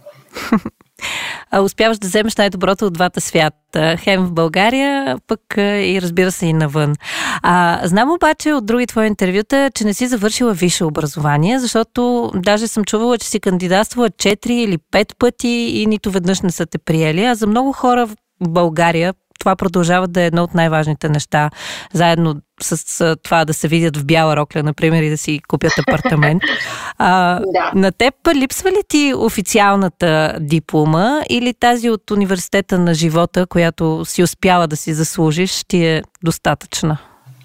а 1.51 1.61
успяваш 1.61 1.99
да 1.99 2.09
вземеш 2.09 2.37
най-доброто 2.37 2.87
от 2.87 2.93
двата 2.93 3.21
свята. 3.21 3.97
Хем 3.99 4.27
в 4.27 4.33
България, 4.33 5.19
пък 5.27 5.41
и 5.57 5.99
разбира 6.03 6.33
се 6.33 6.47
и 6.47 6.53
навън. 6.53 6.95
А, 7.43 7.81
знам 7.85 8.11
обаче 8.11 8.53
от 8.53 8.67
други 8.67 8.87
твои 8.87 9.07
интервюта, 9.07 9.71
че 9.75 9.85
не 9.85 9.95
си 9.95 10.07
завършила 10.07 10.53
висше 10.53 10.85
образование, 10.85 11.59
защото 11.59 12.31
даже 12.35 12.69
съм 12.69 12.85
чувала, 12.85 13.19
че 13.19 13.29
си 13.29 13.41
кандидатствала 13.41 14.11
4 14.11 14.51
или 14.51 14.79
5 14.93 15.17
пъти 15.19 15.49
и 15.49 15.87
нито 15.87 16.11
веднъж 16.11 16.41
не 16.41 16.51
са 16.51 16.67
те 16.67 16.79
приели. 16.79 17.25
А 17.25 17.35
за 17.35 17.47
много 17.47 17.73
хора 17.73 18.07
в 18.07 18.17
България 18.41 19.15
това 19.39 19.57
продължава 19.57 20.09
да 20.09 20.21
е 20.21 20.27
едно 20.27 20.43
от 20.43 20.55
най-важните 20.55 21.09
неща, 21.09 21.51
заедно 21.93 22.37
с, 22.61 23.17
това 23.23 23.45
да 23.45 23.55
се 23.55 23.69
видят 23.69 23.97
в 23.97 24.05
бяла 24.05 24.37
рокля, 24.37 24.63
например, 24.63 25.03
и 25.03 25.11
да 25.11 25.19
си 25.19 25.41
купят 25.49 25.73
апартамент. 25.79 26.43
А, 27.01 27.41
да. 27.41 27.73
На 27.75 27.93
теб 27.93 28.15
липсва 28.35 28.71
ли 28.71 28.81
ти 28.89 29.15
официалната 29.17 30.37
диплома 30.41 31.21
или 31.31 31.55
тази 31.55 31.91
от 31.91 32.11
университета 32.11 32.79
на 32.79 32.95
живота, 32.95 33.47
която 33.47 34.05
си 34.05 34.23
успяла 34.23 34.67
да 34.67 34.77
си 34.77 34.95
заслужиш, 34.95 35.65
ти 35.69 35.87
е 35.87 36.03
достатъчна? 36.25 36.99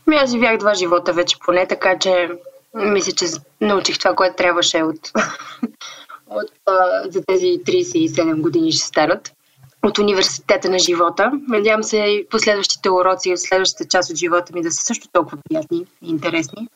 Ми 0.07 0.15
аз 0.15 0.31
живях 0.31 0.57
два 0.57 0.73
живота 0.73 1.13
вече 1.13 1.37
поне, 1.45 1.67
така 1.67 1.99
че 1.99 2.29
мисля, 2.75 3.11
че 3.11 3.25
научих 3.61 3.99
това, 3.99 4.15
което 4.15 4.35
трябваше 4.35 4.83
от, 4.83 4.99
от 6.29 6.51
а, 6.65 6.73
за 7.09 7.21
тези 7.27 7.45
37 7.45 8.41
години 8.41 8.71
ще 8.71 8.87
станат 8.87 9.31
от 9.83 9.97
университета 9.97 10.69
на 10.69 10.79
живота. 10.79 11.31
Надявам 11.47 11.83
се 11.83 11.97
и 11.97 12.27
последващите 12.29 12.89
уроци 12.89 13.33
от 13.33 13.39
следващата 13.39 13.89
част 13.89 14.09
от 14.09 14.17
живота 14.17 14.53
ми 14.53 14.61
да 14.61 14.71
са 14.71 14.85
също 14.85 15.07
толкова 15.13 15.37
приятни 15.49 15.85
и 16.01 16.09
интересни. 16.09 16.67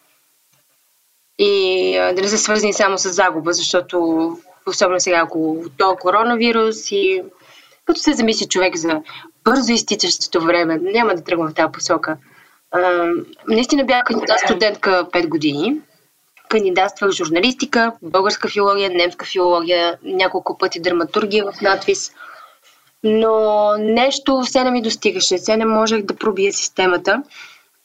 И 1.39 1.93
да 2.15 2.21
не 2.21 2.27
са 2.27 2.37
свързани 2.37 2.73
само 2.73 2.97
с 2.97 3.09
загуба, 3.09 3.53
защото 3.53 4.37
особено 4.67 4.99
сега 4.99 5.23
около 5.23 5.63
то 5.77 5.95
коронавирус 5.95 6.91
и 6.91 7.23
като 7.85 7.99
се 7.99 8.13
замисли 8.13 8.47
човек 8.47 8.75
за 8.75 9.01
бързо 9.43 9.73
изтичащото 9.73 10.41
време, 10.41 10.79
няма 10.81 11.15
да 11.15 11.23
тръгвам 11.23 11.49
в 11.49 11.53
тази 11.53 11.71
посока. 11.71 12.17
А, 12.71 13.09
наистина 13.47 13.83
бях 13.83 14.03
кандидат 14.03 14.39
студентка 14.39 15.07
5 15.11 15.27
години. 15.27 15.81
Кандидатствах 16.49 17.11
журналистика, 17.11 17.91
българска 18.01 18.49
филология, 18.49 18.89
немска 18.89 19.25
филология, 19.25 19.97
няколко 20.03 20.57
пъти 20.57 20.79
драматургия 20.79 21.51
в 21.51 21.61
надвис– 21.61 22.11
но 23.03 23.71
нещо 23.79 24.41
все 24.41 24.63
не 24.63 24.71
ми 24.71 24.81
достигаше, 24.81 25.37
все 25.37 25.57
не 25.57 25.65
можех 25.65 26.01
да 26.01 26.15
пробия 26.15 26.53
системата. 26.53 27.23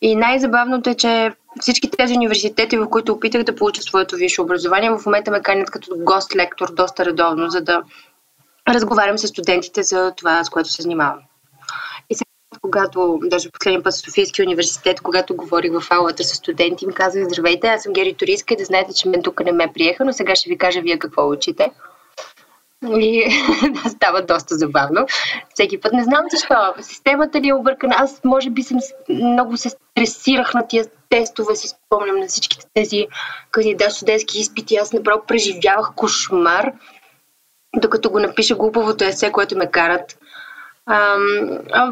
И 0.00 0.16
най-забавното 0.16 0.90
е, 0.90 0.94
че 0.94 1.32
всички 1.60 1.90
тези 1.90 2.14
университети, 2.14 2.78
в 2.78 2.88
които 2.88 3.12
опитах 3.12 3.42
да 3.42 3.54
получа 3.54 3.82
своето 3.82 4.16
висше 4.16 4.42
образование, 4.42 4.90
в 4.90 5.06
момента 5.06 5.30
ме 5.30 5.42
канят 5.42 5.70
като 5.70 5.96
гост-лектор 5.96 6.74
доста 6.74 7.04
редовно, 7.04 7.50
за 7.50 7.60
да 7.60 7.82
разговарям 8.68 9.18
с 9.18 9.28
студентите 9.28 9.82
за 9.82 10.12
това, 10.16 10.44
с 10.44 10.50
което 10.50 10.68
се 10.68 10.82
занимавам. 10.82 11.18
И 12.10 12.14
сега 12.14 12.32
когато, 12.60 13.20
даже 13.22 13.50
последния 13.50 13.82
път 13.82 13.94
в 13.94 13.98
Софийския 13.98 14.46
университет, 14.46 15.00
когато 15.00 15.36
говорих 15.36 15.72
в 15.72 15.90
аулата 15.90 16.24
с 16.24 16.34
студенти, 16.34 16.84
им 16.84 16.92
казах, 16.92 17.24
здравейте, 17.24 17.66
аз 17.66 17.82
съм 17.82 17.92
Гери 17.92 18.14
Туристка 18.14 18.54
и 18.54 18.56
да 18.56 18.64
знаете, 18.64 18.94
че 18.94 19.08
мен 19.08 19.22
тук 19.22 19.44
не 19.44 19.52
ме 19.52 19.72
приеха, 19.74 20.04
но 20.04 20.12
сега 20.12 20.34
ще 20.34 20.50
ви 20.50 20.58
кажа 20.58 20.80
вие 20.80 20.98
какво 20.98 21.28
учите. 21.28 21.70
И 22.82 23.28
да, 23.70 23.90
става 23.90 24.22
доста 24.22 24.54
забавно. 24.54 25.06
Всеки 25.54 25.80
път 25.80 25.92
не 25.92 26.04
знам 26.04 26.24
защо. 26.30 26.74
Системата 26.80 27.40
ли 27.40 27.48
е 27.48 27.54
объркана. 27.54 27.94
Аз 27.98 28.20
може 28.24 28.50
би 28.50 28.62
съм 28.62 28.78
много 29.08 29.56
се 29.56 29.70
стресирах 29.70 30.54
на 30.54 30.66
тия 30.66 30.84
тестове, 31.08 31.56
си 31.56 31.68
спомням 31.68 32.18
на 32.18 32.26
всичките 32.26 32.66
тези 32.74 33.06
кандидат 33.50 33.92
студентски 33.92 34.38
изпити. 34.38 34.76
Аз 34.76 34.92
направо 34.92 35.22
преживявах 35.26 35.92
кошмар, 35.96 36.72
докато 37.76 38.10
го 38.10 38.20
напиша 38.20 38.54
глупавото 38.54 39.04
есе, 39.04 39.32
което 39.32 39.58
ме 39.58 39.70
карат. 39.70 40.18
А, 40.86 41.16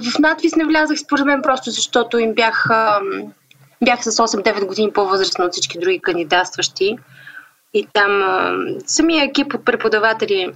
в 0.01 0.19
надвис 0.19 0.57
не 0.57 0.65
влязах, 0.65 0.99
според 0.99 1.27
мен, 1.27 1.43
просто 1.43 1.71
защото 1.71 2.19
им 2.19 2.35
бях, 2.35 2.69
бях 3.85 4.05
с 4.05 4.13
8-9 4.13 4.67
години 4.67 4.93
по-възрастна 4.93 5.45
от 5.45 5.53
всички 5.53 5.79
други 5.79 6.01
кандидатстващи. 6.01 6.99
И 7.75 7.87
там 7.93 8.23
самия 8.87 9.25
екип 9.25 9.55
от 9.55 9.65
преподаватели 9.65 10.53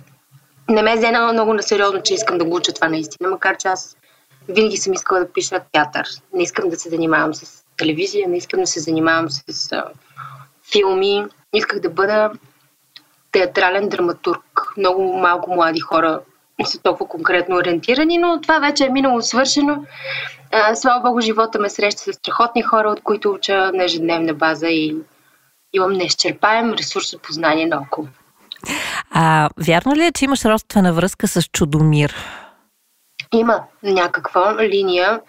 не 0.68 0.82
ме 0.82 0.96
взе 0.96 1.10
много 1.32 1.62
сериозно, 1.62 2.02
че 2.02 2.14
искам 2.14 2.38
да 2.38 2.44
го 2.44 2.56
уча 2.56 2.72
това 2.72 2.88
наистина, 2.88 3.30
макар 3.30 3.56
че 3.56 3.68
аз 3.68 3.96
винаги 4.48 4.76
съм 4.76 4.92
искала 4.92 5.20
да 5.20 5.32
пиша 5.32 5.60
театър. 5.72 6.06
Не 6.32 6.42
искам 6.42 6.68
да 6.68 6.76
се 6.76 6.88
занимавам 6.88 7.34
с 7.34 7.64
телевизия, 7.76 8.28
не 8.28 8.36
искам 8.36 8.60
да 8.60 8.66
се 8.66 8.80
занимавам 8.80 9.30
с 9.30 9.72
а, 9.72 9.84
филми. 10.72 11.26
Исках 11.52 11.80
да 11.80 11.90
бъда 11.90 12.30
театрален 13.32 13.88
драматург. 13.88 14.42
Много 14.76 15.16
малко 15.16 15.54
млади 15.54 15.80
хора 15.80 16.20
са 16.64 16.82
толкова 16.82 17.08
конкретно 17.08 17.56
ориентирани, 17.56 18.18
но 18.18 18.40
това 18.40 18.58
вече 18.58 18.84
е 18.84 18.90
минало 18.90 19.22
свършено. 19.22 19.84
Слава 20.74 21.00
Богу, 21.00 21.20
живота 21.20 21.58
ме 21.58 21.70
среща 21.70 22.02
с 22.02 22.12
страхотни 22.12 22.62
хора, 22.62 22.88
от 22.90 23.00
които 23.00 23.30
уча 23.30 23.70
на 23.74 23.84
ежедневна 23.84 24.34
база 24.34 24.68
и 24.68 24.96
имам 25.72 25.92
неизчерпаем 25.92 26.72
ресурс 26.72 27.14
от 27.14 27.22
познание 27.22 27.66
наоколо. 27.66 28.06
А 29.10 29.48
вярно 29.66 29.94
ли 29.94 30.04
е, 30.04 30.12
че 30.12 30.24
имаш 30.24 30.44
родствена 30.44 30.92
връзка 30.92 31.28
с 31.28 31.42
Чудомир? 31.42 32.14
Има 33.34 33.60
някаква 33.82 34.56
линия. 34.60 35.20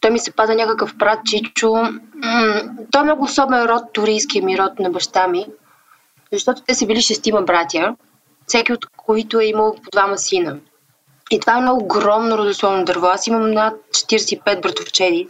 Той 0.00 0.10
ми 0.10 0.18
се 0.18 0.30
пада 0.30 0.54
някакъв 0.54 0.96
брат 0.96 1.18
Чичо. 1.24 1.74
М- 2.14 2.62
той 2.90 3.00
е 3.00 3.04
много 3.04 3.24
особен 3.24 3.64
род, 3.64 3.82
турийския 3.92 4.44
ми 4.44 4.58
род 4.58 4.78
на 4.78 4.90
баща 4.90 5.28
ми, 5.28 5.46
защото 6.32 6.62
те 6.62 6.74
са 6.74 6.86
били 6.86 7.00
шестима 7.00 7.42
братя, 7.42 7.96
всеки 8.46 8.72
от 8.72 8.86
които 8.96 9.40
е 9.40 9.44
имал 9.44 9.74
по 9.84 9.90
двама 9.90 10.18
сина. 10.18 10.56
И 11.30 11.40
това 11.40 11.58
е 11.58 11.60
много 11.60 11.84
огромно 11.84 12.38
родословно 12.38 12.84
дърво. 12.84 13.06
Аз 13.06 13.26
имам 13.26 13.50
над 13.50 13.74
45 13.90 14.62
братовчеди, 14.62 15.28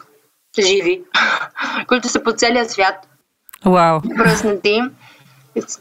живи, 0.59 1.03
които 1.87 2.09
са 2.09 2.23
по 2.23 2.33
целия 2.33 2.69
свят. 2.69 3.09
Вау. 3.65 4.01
Пръснати. 4.17 4.83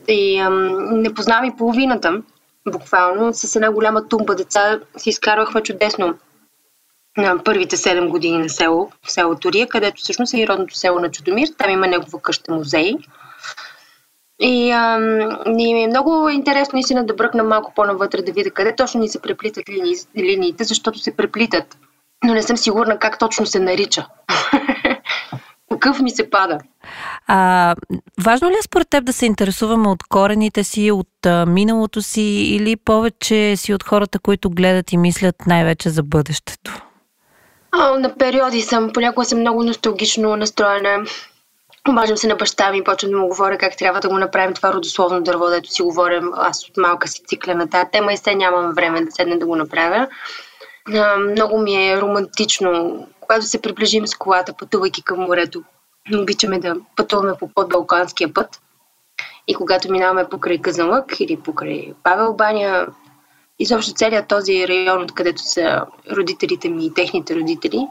И 0.08 0.40
ам, 0.40 1.02
не 1.02 1.14
познавам 1.14 1.46
и 1.46 1.58
половината. 1.58 2.22
Буквално 2.68 3.34
с 3.34 3.56
една 3.56 3.72
голяма 3.72 4.08
тумба 4.08 4.36
деца 4.36 4.80
си 4.98 5.10
изкарвахме 5.10 5.62
чудесно 5.62 6.16
на 7.18 7.44
първите 7.44 7.78
7 7.78 8.10
години 8.10 8.38
на 8.38 8.50
село, 8.50 8.92
в 9.04 9.12
село 9.12 9.36
Турия, 9.36 9.68
където 9.68 10.02
всъщност 10.02 10.34
е 10.34 10.38
и 10.38 10.48
родното 10.48 10.78
село 10.78 11.00
на 11.00 11.12
Чудомир. 11.12 11.48
Там 11.58 11.70
има 11.70 11.88
негова 11.88 12.20
къща 12.20 12.54
музей. 12.54 12.96
И 14.40 14.72
ам, 14.72 15.56
ми 15.56 15.84
е 15.84 15.88
много 15.88 16.30
интересно 16.30 16.72
наистина 16.74 17.06
да 17.06 17.14
бръкна 17.14 17.44
малко 17.44 17.74
по-навътре, 17.76 18.22
да 18.22 18.32
видя 18.32 18.52
къде 18.52 18.76
точно 18.76 19.00
ни 19.00 19.10
се 19.10 19.22
преплитат 19.22 19.70
линии, 19.70 19.96
линиите, 20.18 20.64
защото 20.64 21.00
се 21.00 21.16
преплитат. 21.16 21.78
Но 22.24 22.34
не 22.34 22.44
съм 22.44 22.58
сигурна 22.58 23.00
как 23.00 23.20
точно 23.20 23.46
се 23.46 23.60
нарича. 23.60 24.08
Какъв 25.72 26.00
ми 26.00 26.12
се 26.12 26.30
пада. 26.30 26.58
А, 27.28 27.76
важно 28.24 28.50
ли 28.50 28.54
е 28.54 28.64
според 28.64 28.90
теб 28.90 29.06
да 29.06 29.14
се 29.14 29.26
интересуваме 29.26 29.88
от 29.88 30.04
корените 30.04 30.64
си, 30.64 30.92
от 30.92 31.26
а, 31.26 31.46
миналото 31.46 32.02
си 32.02 32.22
или 32.22 32.76
повече 32.76 33.56
си 33.58 33.74
от 33.74 33.84
хората, 33.84 34.20
които 34.20 34.50
гледат 34.50 34.92
и 34.92 34.98
мислят 34.98 35.36
най-вече 35.48 35.90
за 35.90 36.04
бъдещето? 36.04 36.82
А, 37.72 38.00
на 38.00 38.16
периоди 38.16 38.62
съм, 38.62 38.90
понякога 38.94 39.26
съм 39.26 39.40
много 39.40 39.64
носталгично 39.64 40.36
настроена. 40.36 41.06
Обаждам 41.90 42.18
се 42.18 42.28
на 42.28 42.36
баща 42.36 42.72
ми, 42.72 42.84
почвам 42.84 43.12
да 43.12 43.18
му 43.18 43.28
говоря 43.28 43.58
как 43.58 43.78
трябва 43.78 44.00
да 44.00 44.10
го 44.10 44.18
направим 44.18 44.54
това 44.54 44.74
родословно 44.74 45.22
дърво, 45.22 45.50
дето 45.50 45.70
си 45.70 45.82
говорим. 45.82 46.32
Аз 46.36 46.70
от 46.70 46.78
малка 46.78 47.08
си 47.08 47.22
цикля 47.28 47.56
на 47.56 47.70
тази 47.70 47.92
тема 47.92 48.14
и 48.14 48.18
сега 48.18 48.36
нямам 48.36 48.74
време 48.74 49.06
да 49.06 49.12
седна 49.12 49.40
да 49.40 49.46
го 49.46 49.56
направя. 49.56 50.08
А, 50.94 51.18
много 51.18 51.58
ми 51.58 51.88
е 51.88 52.02
романтично, 52.02 53.08
когато 53.28 53.46
се 53.46 53.62
приближим 53.62 54.08
с 54.08 54.16
колата, 54.16 54.54
пътувайки 54.54 55.04
към 55.04 55.20
морето. 55.20 55.64
Обичаме 56.16 56.60
да 56.60 56.76
пътуваме 56.96 57.34
по 57.40 57.48
подбалканския 57.48 58.34
път. 58.34 58.62
И 59.48 59.54
когато 59.56 59.92
минаваме 59.92 60.30
покрай 60.30 60.58
Казанлък 60.62 61.20
или 61.20 61.38
покрай 61.38 61.94
Павел 62.04 62.34
Баня, 62.34 62.88
изобщо 63.60 63.94
целият 63.94 64.28
този 64.28 64.68
район, 64.68 65.04
откъдето 65.04 65.42
са 65.42 65.86
родителите 66.12 66.70
ми 66.70 66.86
и 66.86 66.94
техните 66.94 67.36
родители, 67.36 67.88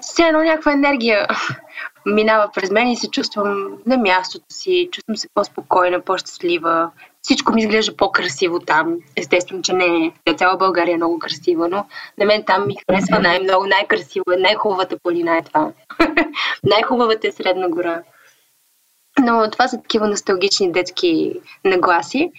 все 0.00 0.22
едно 0.22 0.42
някаква 0.42 0.72
енергия 0.72 1.26
минава 2.06 2.50
през 2.54 2.70
мен 2.70 2.88
и 2.88 2.96
се 2.96 3.10
чувствам 3.10 3.78
на 3.86 3.96
мястото 3.96 4.46
си, 4.48 4.88
чувствам 4.92 5.16
се 5.16 5.28
по-спокойна, 5.34 6.00
по-щастлива. 6.00 6.90
Всичко 7.28 7.52
ми 7.52 7.60
изглежда 7.60 7.96
по-красиво 7.96 8.60
там. 8.60 8.96
Естествено, 9.16 9.62
че 9.62 9.72
не 9.72 10.12
е. 10.26 10.34
Цяла 10.34 10.56
България 10.56 10.92
е 10.92 10.96
много 10.96 11.18
красива, 11.18 11.68
но 11.68 11.86
на 12.18 12.24
мен 12.24 12.44
там 12.46 12.66
ми 12.66 12.76
харесва 12.90 13.18
най-много, 13.18 13.66
най-красиво, 13.66 14.24
най-хубавата 14.38 14.98
планина 15.02 15.36
е 15.36 15.42
това. 15.42 15.72
Най-хубавата 16.64 17.28
е 17.28 17.32
Средна 17.32 17.68
гора. 17.68 18.02
Но 19.20 19.50
това 19.50 19.68
са 19.68 19.82
такива 19.82 20.08
носталгични 20.08 20.72
детски 20.72 21.40
нагласи. 21.64 22.32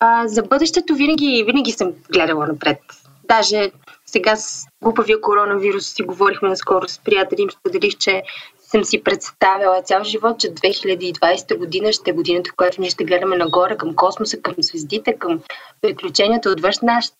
А, 0.00 0.28
за 0.28 0.42
бъдещето 0.42 0.94
винаги, 0.94 1.44
винаги 1.46 1.72
съм 1.72 1.92
гледала 2.12 2.46
напред. 2.46 2.80
Даже 3.24 3.70
сега 4.06 4.36
с 4.36 4.66
глупавия 4.82 5.20
коронавирус 5.20 5.86
си 5.86 6.02
говорихме 6.02 6.48
наскоро 6.48 6.88
с 6.88 6.98
приятели, 6.98 7.42
им 7.42 7.50
споделих, 7.50 7.96
че 7.98 8.22
съм 8.70 8.84
си 8.84 9.04
представила 9.04 9.82
цял 9.82 10.04
живот, 10.04 10.38
че 10.38 10.54
2020 10.54 11.58
година 11.58 11.92
ще 11.92 12.10
е 12.10 12.14
годината, 12.14 12.50
в 12.50 12.56
която 12.56 12.80
ние 12.80 12.90
ще 12.90 13.04
гледаме 13.04 13.36
нагоре 13.36 13.76
към 13.76 13.96
космоса, 13.96 14.40
към 14.42 14.54
звездите, 14.58 15.16
към 15.18 15.40
приключенията 15.80 16.50
отвъд 16.50 16.82
нашата, 16.82 17.16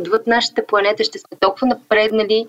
отвъд 0.00 0.26
нашата 0.26 0.66
планета. 0.66 1.04
Ще 1.04 1.18
сме 1.18 1.38
толкова 1.40 1.66
напреднали 1.66 2.46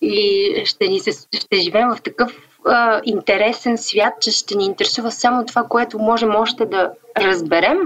и 0.00 0.62
ще, 0.64 0.88
ни 0.88 1.00
се, 1.00 1.10
ще 1.32 1.56
живеем 1.56 1.88
в 1.88 2.02
такъв 2.02 2.32
а, 2.66 3.00
интересен 3.04 3.78
свят, 3.78 4.14
че 4.20 4.30
ще 4.30 4.54
ни 4.54 4.64
интересува 4.64 5.10
само 5.10 5.46
това, 5.46 5.64
което 5.64 5.98
можем 5.98 6.34
още 6.34 6.66
да 6.66 6.90
разберем 7.18 7.78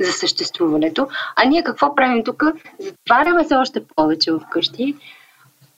за 0.00 0.12
съществуването. 0.12 1.08
А 1.36 1.44
ние 1.44 1.62
какво 1.62 1.94
правим 1.94 2.24
тук? 2.24 2.42
Затваряме 2.78 3.44
се 3.44 3.54
още 3.54 3.84
повече 3.96 4.32
вкъщи. 4.46 4.96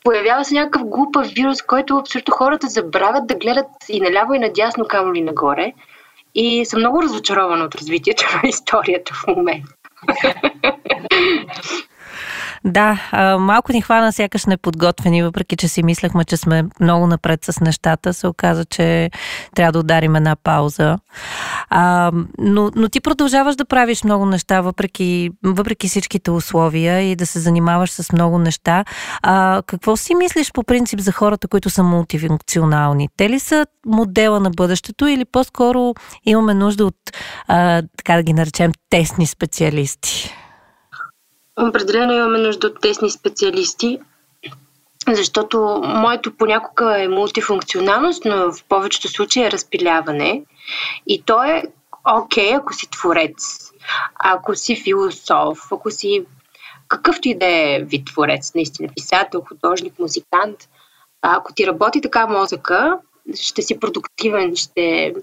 Появява 0.04 0.44
се 0.44 0.54
някакъв 0.54 0.88
глупав 0.88 1.26
вирус, 1.26 1.62
който 1.62 1.96
абсолютно 1.96 2.34
хората 2.34 2.68
забравят 2.68 3.26
да 3.26 3.34
гледат 3.34 3.66
и 3.88 4.00
наляво 4.00 4.34
и 4.34 4.38
надясно, 4.38 4.84
камо 4.88 5.14
ли 5.14 5.20
нагоре. 5.20 5.72
И 6.34 6.64
съм 6.66 6.80
много 6.80 7.02
разочарована 7.02 7.64
от 7.64 7.74
развитието 7.74 8.24
на 8.42 8.48
историята 8.48 9.14
в 9.14 9.26
момента. 9.26 9.68
Да, 12.64 12.98
малко 13.40 13.72
ни 13.72 13.80
хвана 13.80 14.12
сякаш 14.12 14.46
неподготвени, 14.46 15.22
въпреки 15.22 15.56
че 15.56 15.68
си 15.68 15.82
мислехме, 15.82 16.24
че 16.24 16.36
сме 16.36 16.64
много 16.80 17.06
напред 17.06 17.44
с 17.44 17.60
нещата. 17.60 18.14
Се 18.14 18.26
оказа, 18.26 18.64
че 18.64 19.10
трябва 19.54 19.72
да 19.72 19.78
ударим 19.78 20.16
една 20.16 20.36
пауза. 20.36 20.98
А, 21.70 22.12
но, 22.38 22.70
но 22.74 22.88
ти 22.88 23.00
продължаваш 23.00 23.56
да 23.56 23.64
правиш 23.64 24.04
много 24.04 24.26
неща, 24.26 24.60
въпреки, 24.60 25.30
въпреки 25.44 25.88
всичките 25.88 26.30
условия 26.30 27.00
и 27.00 27.16
да 27.16 27.26
се 27.26 27.40
занимаваш 27.40 27.90
с 27.90 28.12
много 28.12 28.38
неща. 28.38 28.84
А, 29.22 29.62
какво 29.66 29.96
си 29.96 30.14
мислиш 30.14 30.52
по 30.52 30.62
принцип 30.62 31.00
за 31.00 31.12
хората, 31.12 31.48
които 31.48 31.70
са 31.70 31.82
мултифункционални? 31.82 33.08
Те 33.16 33.30
ли 33.30 33.40
са 33.40 33.66
модела 33.86 34.40
на 34.40 34.50
бъдещето 34.50 35.06
или 35.06 35.24
по-скоро 35.24 35.94
имаме 36.26 36.54
нужда 36.54 36.86
от, 36.86 36.96
а, 37.48 37.82
така 37.96 38.16
да 38.16 38.22
ги 38.22 38.32
наречем, 38.32 38.72
тесни 38.90 39.26
специалисти? 39.26 40.41
Определено 41.60 42.12
имаме 42.12 42.38
нужда 42.38 42.66
от 42.66 42.80
тесни 42.80 43.10
специалисти, 43.10 43.98
защото 45.08 45.82
моето 45.84 46.36
понякога 46.36 47.02
е 47.02 47.08
мултифункционалност, 47.08 48.24
но 48.24 48.52
в 48.52 48.64
повечето 48.68 49.08
случаи 49.08 49.44
е 49.44 49.50
разпиляване. 49.50 50.44
И 51.06 51.22
то 51.22 51.44
е 51.44 51.62
окей, 52.04 52.50
okay, 52.50 52.58
ако 52.58 52.74
си 52.74 52.90
творец, 52.90 53.70
ако 54.14 54.54
си 54.54 54.76
философ, 54.76 55.72
ако 55.72 55.90
си 55.90 56.24
какъвто 56.88 57.28
и 57.28 57.34
да 57.34 57.46
е 57.46 57.82
вид 57.82 58.06
творец, 58.06 58.54
наистина 58.54 58.88
писател, 58.94 59.42
художник, 59.48 59.98
музикант. 59.98 60.68
Ако 61.22 61.54
ти 61.54 61.66
работи 61.66 62.00
така 62.00 62.26
мозъка, 62.26 62.98
ще 63.34 63.62
си 63.62 63.80
продуктивен, 63.80 64.56
ще 64.56 65.14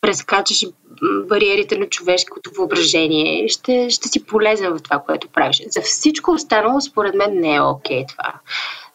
прескачаш 0.00 0.64
бариерите 1.28 1.78
на 1.78 1.86
човешкото 1.86 2.50
въображение, 2.56 3.48
ще, 3.48 3.90
ще 3.90 4.08
си 4.08 4.24
полезен 4.24 4.72
в 4.72 4.82
това, 4.82 4.98
което 4.98 5.28
правиш. 5.28 5.62
За 5.68 5.80
всичко 5.80 6.30
останало, 6.30 6.80
според 6.80 7.14
мен, 7.14 7.40
не 7.40 7.54
е 7.54 7.60
окей 7.60 8.02
okay 8.02 8.08
това. 8.08 8.34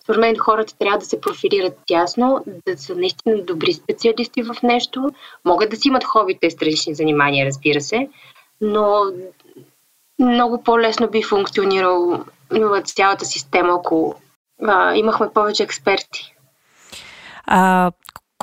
Според 0.04 0.20
мен 0.20 0.38
хората 0.38 0.78
трябва 0.78 0.98
да 0.98 1.06
се 1.06 1.22
профилират 1.22 1.74
тясно, 1.86 2.44
да 2.68 2.78
са 2.78 2.96
наистина 2.96 3.42
добри 3.42 3.74
специалисти 3.74 4.44
в 4.44 4.56
нещо. 4.64 5.12
Могат 5.46 5.70
да 5.70 5.76
си 5.76 5.88
имат 5.88 6.04
хобите, 6.04 6.50
странични 6.50 6.96
занимания, 6.96 7.46
разбира 7.46 7.82
се, 7.82 8.10
но 8.62 9.04
много 10.20 10.64
по-лесно 10.64 11.10
би 11.10 11.24
функционирал 11.24 12.26
цялата 12.86 13.26
система, 13.26 13.74
ако 13.74 14.16
а, 14.68 14.96
имахме 14.96 15.34
повече 15.34 15.64
експерти. 15.64 16.36
А, 17.46 17.92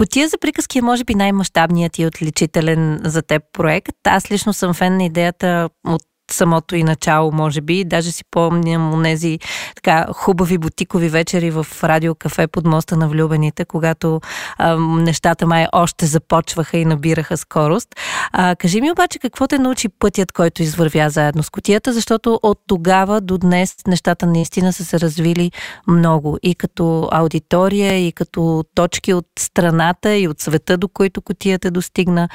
Котия 0.00 0.28
за 0.28 0.38
приказки 0.38 0.78
е 0.78 0.82
може 0.82 1.04
би 1.04 1.14
най-мащабният 1.14 1.98
и 1.98 2.06
отличителен 2.06 3.00
за 3.04 3.22
теб 3.22 3.42
проект. 3.52 3.96
Аз 4.06 4.30
лично 4.30 4.52
съм 4.52 4.74
фен 4.74 4.96
на 4.96 5.04
идеята 5.04 5.68
от 5.86 6.02
самото 6.32 6.76
и 6.76 6.82
начало, 6.82 7.32
може 7.32 7.60
би. 7.60 7.84
Даже 7.84 8.12
си 8.12 8.24
помням 8.30 8.94
онези 8.94 9.38
така 9.74 10.06
хубави 10.12 10.58
бутикови 10.58 11.08
вечери 11.08 11.50
в 11.50 11.66
радио 11.84 12.14
кафе 12.14 12.46
под 12.46 12.66
моста 12.66 12.96
на 12.96 13.08
влюбените, 13.08 13.64
когато 13.64 14.20
а, 14.58 14.76
нещата 14.76 15.46
май 15.46 15.66
още 15.72 16.06
започваха 16.06 16.78
и 16.78 16.84
набираха 16.84 17.36
скорост. 17.36 17.88
А, 18.32 18.56
кажи 18.56 18.80
ми 18.80 18.92
обаче 18.92 19.18
какво 19.18 19.46
те 19.46 19.58
научи 19.58 19.88
пътят, 19.88 20.32
който 20.32 20.62
извървя 20.62 21.10
заедно 21.10 21.42
с 21.42 21.50
котията, 21.50 21.92
защото 21.92 22.40
от 22.42 22.58
тогава 22.66 23.20
до 23.20 23.38
днес 23.38 23.74
нещата 23.86 24.26
наистина 24.26 24.72
са 24.72 24.84
се 24.84 25.00
развили 25.00 25.52
много 25.86 26.38
и 26.42 26.54
като 26.54 27.08
аудитория, 27.12 28.06
и 28.06 28.12
като 28.12 28.64
точки 28.74 29.14
от 29.14 29.26
страната 29.38 30.16
и 30.16 30.28
от 30.28 30.40
света, 30.40 30.78
до 30.78 30.88
който 30.88 31.22
котията 31.22 31.70
достигна. 31.70 32.28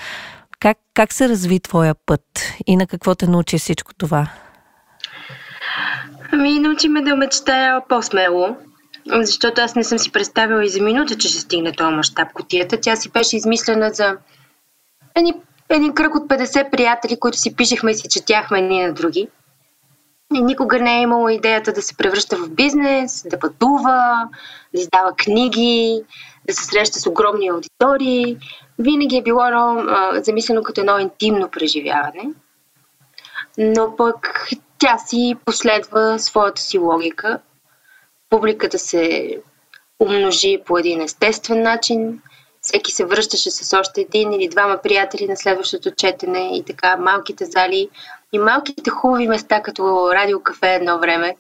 Как, 0.60 0.78
как 0.94 1.14
се 1.14 1.30
разви 1.30 1.60
твоя 1.60 1.96
път 2.06 2.22
и 2.68 2.76
на 2.76 2.88
какво 2.88 3.16
те 3.16 3.28
научи 3.28 3.58
всичко 3.58 3.94
това? 3.94 4.28
Ами, 6.32 6.60
научи 6.60 6.88
ме 6.88 7.02
да 7.02 7.16
мечтая 7.16 7.88
по-смело, 7.90 8.56
защото 9.08 9.62
аз 9.62 9.76
не 9.76 9.84
съм 9.84 10.00
си 10.00 10.12
представила 10.12 10.66
и 10.66 10.70
за 10.70 10.82
минута, 10.82 11.18
че 11.18 11.28
ще 11.28 11.40
стигне 11.40 11.72
този 11.72 11.96
мащаб 11.96 12.34
котията. 12.34 12.82
Тя 12.82 12.96
си 12.96 13.12
беше 13.12 13.38
измислена 13.38 13.90
за 13.94 14.18
едни, 15.16 15.34
един 15.70 15.94
кръг 15.94 16.16
от 16.16 16.28
50 16.28 16.72
приятели, 16.72 17.20
които 17.20 17.38
си 17.38 17.56
пишехме 17.56 17.92
и 17.92 17.96
си 17.96 18.08
четяхме 18.10 18.62
ние 18.62 18.88
на 18.88 18.94
други. 18.94 19.28
И 20.34 20.42
никога 20.42 20.80
не 20.80 20.98
е 20.98 21.02
имало 21.02 21.30
идеята 21.30 21.74
да 21.74 21.82
се 21.82 21.98
превръща 21.98 22.38
в 22.38 22.50
бизнес, 22.50 23.26
да 23.30 23.40
пътува, 23.40 24.30
да 24.74 24.82
издава 24.82 25.14
книги, 25.18 26.04
да 26.48 26.54
се 26.54 26.66
среща 26.66 27.00
с 27.00 27.08
огромни 27.08 27.48
аудитории. 27.48 28.38
Винаги 28.80 29.18
е 29.18 29.22
било 29.22 29.42
а, 29.42 30.12
замислено 30.24 30.64
като 30.64 30.82
едно 30.82 31.00
интимно 31.00 31.50
преживяване. 31.50 32.30
Но 33.58 33.96
пък 33.96 34.48
тя 34.78 34.98
си 34.98 35.36
последва 35.46 36.20
своята 36.20 36.62
си 36.62 36.78
логика. 36.78 37.40
Публиката 38.30 38.80
се 38.80 39.36
умножи 40.00 40.62
по 40.66 40.78
един 40.78 41.02
естествен 41.02 41.62
начин. 41.62 42.22
Всеки 42.62 42.92
се 42.92 43.06
връщаше 43.06 43.52
с 43.52 43.78
още 43.80 44.02
един 44.02 44.34
или 44.34 44.48
двама 44.48 44.78
приятели 44.84 45.28
на 45.28 45.38
следващото 45.38 45.92
четене 45.92 46.58
и 46.58 46.64
така 46.64 46.98
малките 46.98 47.46
зали 47.46 47.90
и 48.34 48.40
малките 48.40 48.90
хубави 48.90 49.28
места, 49.28 49.62
като 49.62 50.12
радио 50.14 50.40
кафе 50.40 50.74
едно 50.74 51.00
време, 51.00 51.36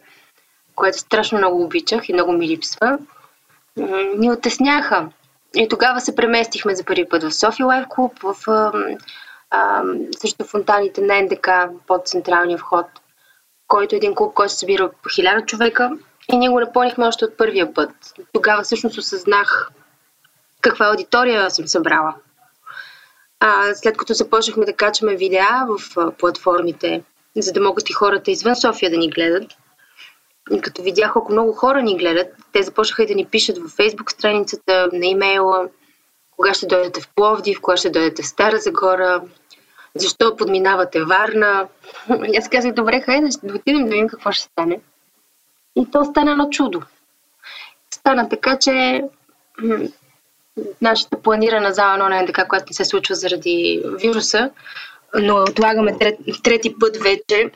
което 0.76 0.98
страшно 0.98 1.38
много 1.38 1.64
обичах 1.64 2.10
и 2.10 2.14
много 2.14 2.32
ми 2.32 2.48
липсва 2.48 2.98
ни 4.18 4.32
оттесняха. 4.32 5.10
И 5.56 5.68
тогава 5.70 6.02
се 6.02 6.16
преместихме 6.16 6.76
за 6.76 6.84
първи 6.84 7.10
път 7.10 7.24
в 7.24 7.34
София 7.34 7.66
Лайф 7.66 7.86
Клуб, 7.90 8.20
в 8.24 8.36
а, 8.48 8.72
а, 9.50 9.84
също 10.20 10.46
фонтаните 10.46 11.02
на 11.02 11.22
НДК 11.22 11.50
под 11.88 12.08
централния 12.08 12.58
вход, 12.58 12.86
който 13.68 13.96
е 13.96 13.98
един 13.98 14.16
клуб, 14.16 14.34
който 14.34 14.54
се 14.54 14.60
събира 14.60 14.92
по 15.04 15.10
хиляда 15.16 15.46
човека. 15.46 15.92
И 16.32 16.38
ние 16.38 16.50
го 16.50 16.60
напълнихме 16.60 17.06
още 17.06 17.26
от 17.26 17.38
първия 17.38 17.74
път. 17.74 17.90
Тогава 18.34 18.64
всъщност 18.64 18.98
осъзнах 18.98 19.72
каква 20.62 20.86
аудитория 20.86 21.52
съм 21.52 21.68
събрала. 21.68 22.16
А, 23.40 23.76
след 23.76 23.98
като 23.98 24.14
започнахме 24.14 24.66
да 24.66 24.74
качваме 24.74 25.16
видеа 25.16 25.66
в 25.68 26.12
платформите, 26.18 27.04
за 27.38 27.52
да 27.52 27.62
могат 27.62 27.90
и 27.90 27.94
хората 27.94 28.32
извън 28.32 28.56
София 28.56 28.92
да 28.92 28.98
ни 28.98 29.10
гледат, 29.10 29.52
и 30.52 30.62
като 30.62 30.82
видях 30.82 31.14
колко 31.14 31.32
много 31.32 31.54
хора 31.54 31.82
ни 31.82 31.98
гледат, 31.98 32.28
те 32.52 32.64
започнаха 32.64 33.04
и 33.04 33.08
да 33.08 33.16
ни 33.16 33.26
пишат 33.26 33.58
във 33.58 33.72
фейсбук 33.72 34.12
страницата, 34.12 34.90
на 34.94 35.06
имейла, 35.06 35.68
кога 36.32 36.54
ще 36.54 36.68
дойдете 36.68 37.02
в 37.02 37.10
Пловдив, 37.16 37.62
кога 37.62 37.78
ще 37.78 37.90
дойдете 37.90 38.24
в 38.24 38.28
Стара 38.28 38.58
Загора, 38.58 39.22
защо 39.96 40.36
подминавате 40.36 41.04
Варна. 41.04 41.68
И 42.34 42.38
аз 42.40 42.50
казах, 42.50 42.74
добре, 42.74 43.02
хайде, 43.02 43.32
ще 43.32 43.54
отидем 43.54 43.84
да 43.84 43.90
видим 43.90 44.08
какво 44.08 44.32
ще 44.32 44.44
стане. 44.44 44.80
И 45.76 45.92
то 45.92 46.06
стана 46.06 46.32
едно 46.32 46.50
чудо. 46.50 46.82
Стана 47.94 48.30
така, 48.30 48.58
че 48.60 49.04
нашата 50.82 51.22
планирана 51.22 51.74
зала 51.74 51.98
на 51.98 52.22
НДК, 52.22 52.48
която 52.48 52.66
не 52.70 52.74
се 52.74 52.86
случва 52.86 53.16
заради 53.16 53.84
вируса, 53.86 54.50
но 55.16 55.36
отлагаме 55.36 55.98
трет, 55.98 56.20
трети 56.44 56.76
път 56.80 56.98
вече, 56.98 57.52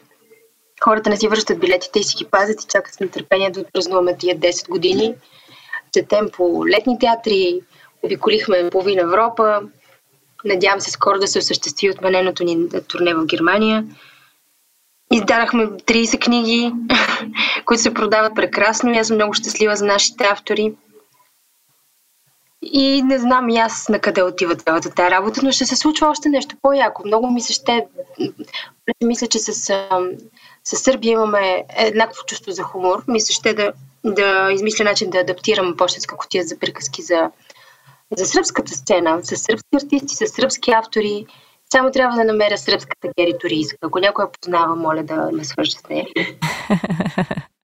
хората 0.84 1.10
не 1.10 1.18
си 1.18 1.28
връщат 1.28 1.60
билетите 1.60 2.00
и 2.00 2.04
си 2.04 2.16
ги 2.18 2.26
пазят 2.26 2.64
и 2.64 2.68
чакат 2.68 2.94
с 2.94 3.00
нетърпение 3.00 3.52
да 3.52 3.60
отпразнуваме 3.60 4.18
тия 4.18 4.40
10 4.40 4.70
години. 4.70 5.16
Четем 5.94 6.30
по 6.34 6.68
летни 6.68 7.00
театри, 7.00 7.62
обиколихме 8.04 8.70
половина 8.70 9.02
Европа. 9.02 9.62
Надявам 10.46 10.82
се 10.82 10.92
скоро 10.92 11.20
да 11.20 11.28
се 11.28 11.40
осъществи 11.40 11.92
отмененото 11.92 12.44
ни 12.44 12.70
турне 12.88 13.14
в 13.14 13.26
Германия. 13.26 13.86
Издарахме 15.14 15.66
30 15.66 16.24
книги, 16.24 16.74
които 17.66 17.84
се 17.84 17.94
продават 17.94 18.36
прекрасно 18.36 18.94
и 18.94 18.98
аз 18.98 19.08
съм 19.08 19.16
много 19.16 19.34
щастлива 19.34 19.76
за 19.76 19.86
нашите 19.86 20.24
автори. 20.24 20.74
И 22.62 23.02
не 23.02 23.20
знам 23.20 23.50
и 23.50 23.58
аз 23.58 23.90
на 23.90 24.00
къде 24.00 24.24
отива 24.24 24.56
цялата 24.56 24.90
тази 24.90 25.12
работа, 25.12 25.40
но 25.44 25.52
ще 25.52 25.66
се 25.66 25.76
случва 25.76 26.08
още 26.08 26.30
нещо 26.30 26.56
по-яко. 26.62 27.02
Много 27.06 27.32
ми 27.32 27.42
се 27.42 27.54
ще... 27.54 27.88
Мисля, 29.04 29.28
че 29.28 29.40
с 29.40 29.74
с 30.70 30.78
Сърбия 30.78 31.12
имаме 31.12 31.66
еднакво 31.70 32.26
чувство 32.26 32.52
за 32.52 32.64
хумор. 32.64 33.04
Мисля, 33.08 33.34
ще 33.34 33.54
да, 33.54 33.74
да 34.06 34.52
измисля 34.52 34.86
начин 34.86 35.10
да 35.10 35.20
адаптирам 35.20 35.78
почтенска 35.78 36.18
котия 36.18 36.44
за 36.44 36.60
приказки 36.60 37.02
за, 37.02 37.32
за 38.18 38.26
сръбската 38.26 38.72
сцена, 38.72 39.20
с 39.24 39.38
сръбски 39.38 39.76
артисти, 39.76 40.16
с 40.16 40.28
сръбски 40.28 40.72
автори. 40.72 41.26
Само 41.72 41.92
трябва 41.92 42.18
да 42.18 42.24
намеря 42.24 42.58
сръбската 42.58 43.08
Гери. 43.20 43.36
Ако 43.82 44.00
някой 44.00 44.26
я 44.26 44.32
познава, 44.32 44.76
моля 44.76 45.04
да 45.04 45.30
ме 45.32 45.44
свържа 45.44 45.72
с 45.72 45.90
нея. 45.90 46.08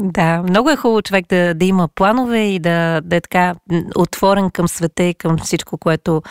Да, 0.00 0.42
много 0.42 0.70
е 0.70 0.76
хубаво 0.76 1.02
човек 1.02 1.26
да, 1.28 1.54
да 1.54 1.64
има 1.64 1.88
планове 1.94 2.38
и 2.38 2.58
да, 2.58 3.00
да 3.00 3.16
е 3.16 3.20
така 3.20 3.54
отворен 3.96 4.50
към 4.50 4.68
света 4.68 5.02
и 5.02 5.14
към 5.14 5.38
всичко, 5.38 5.78
което 5.78 6.22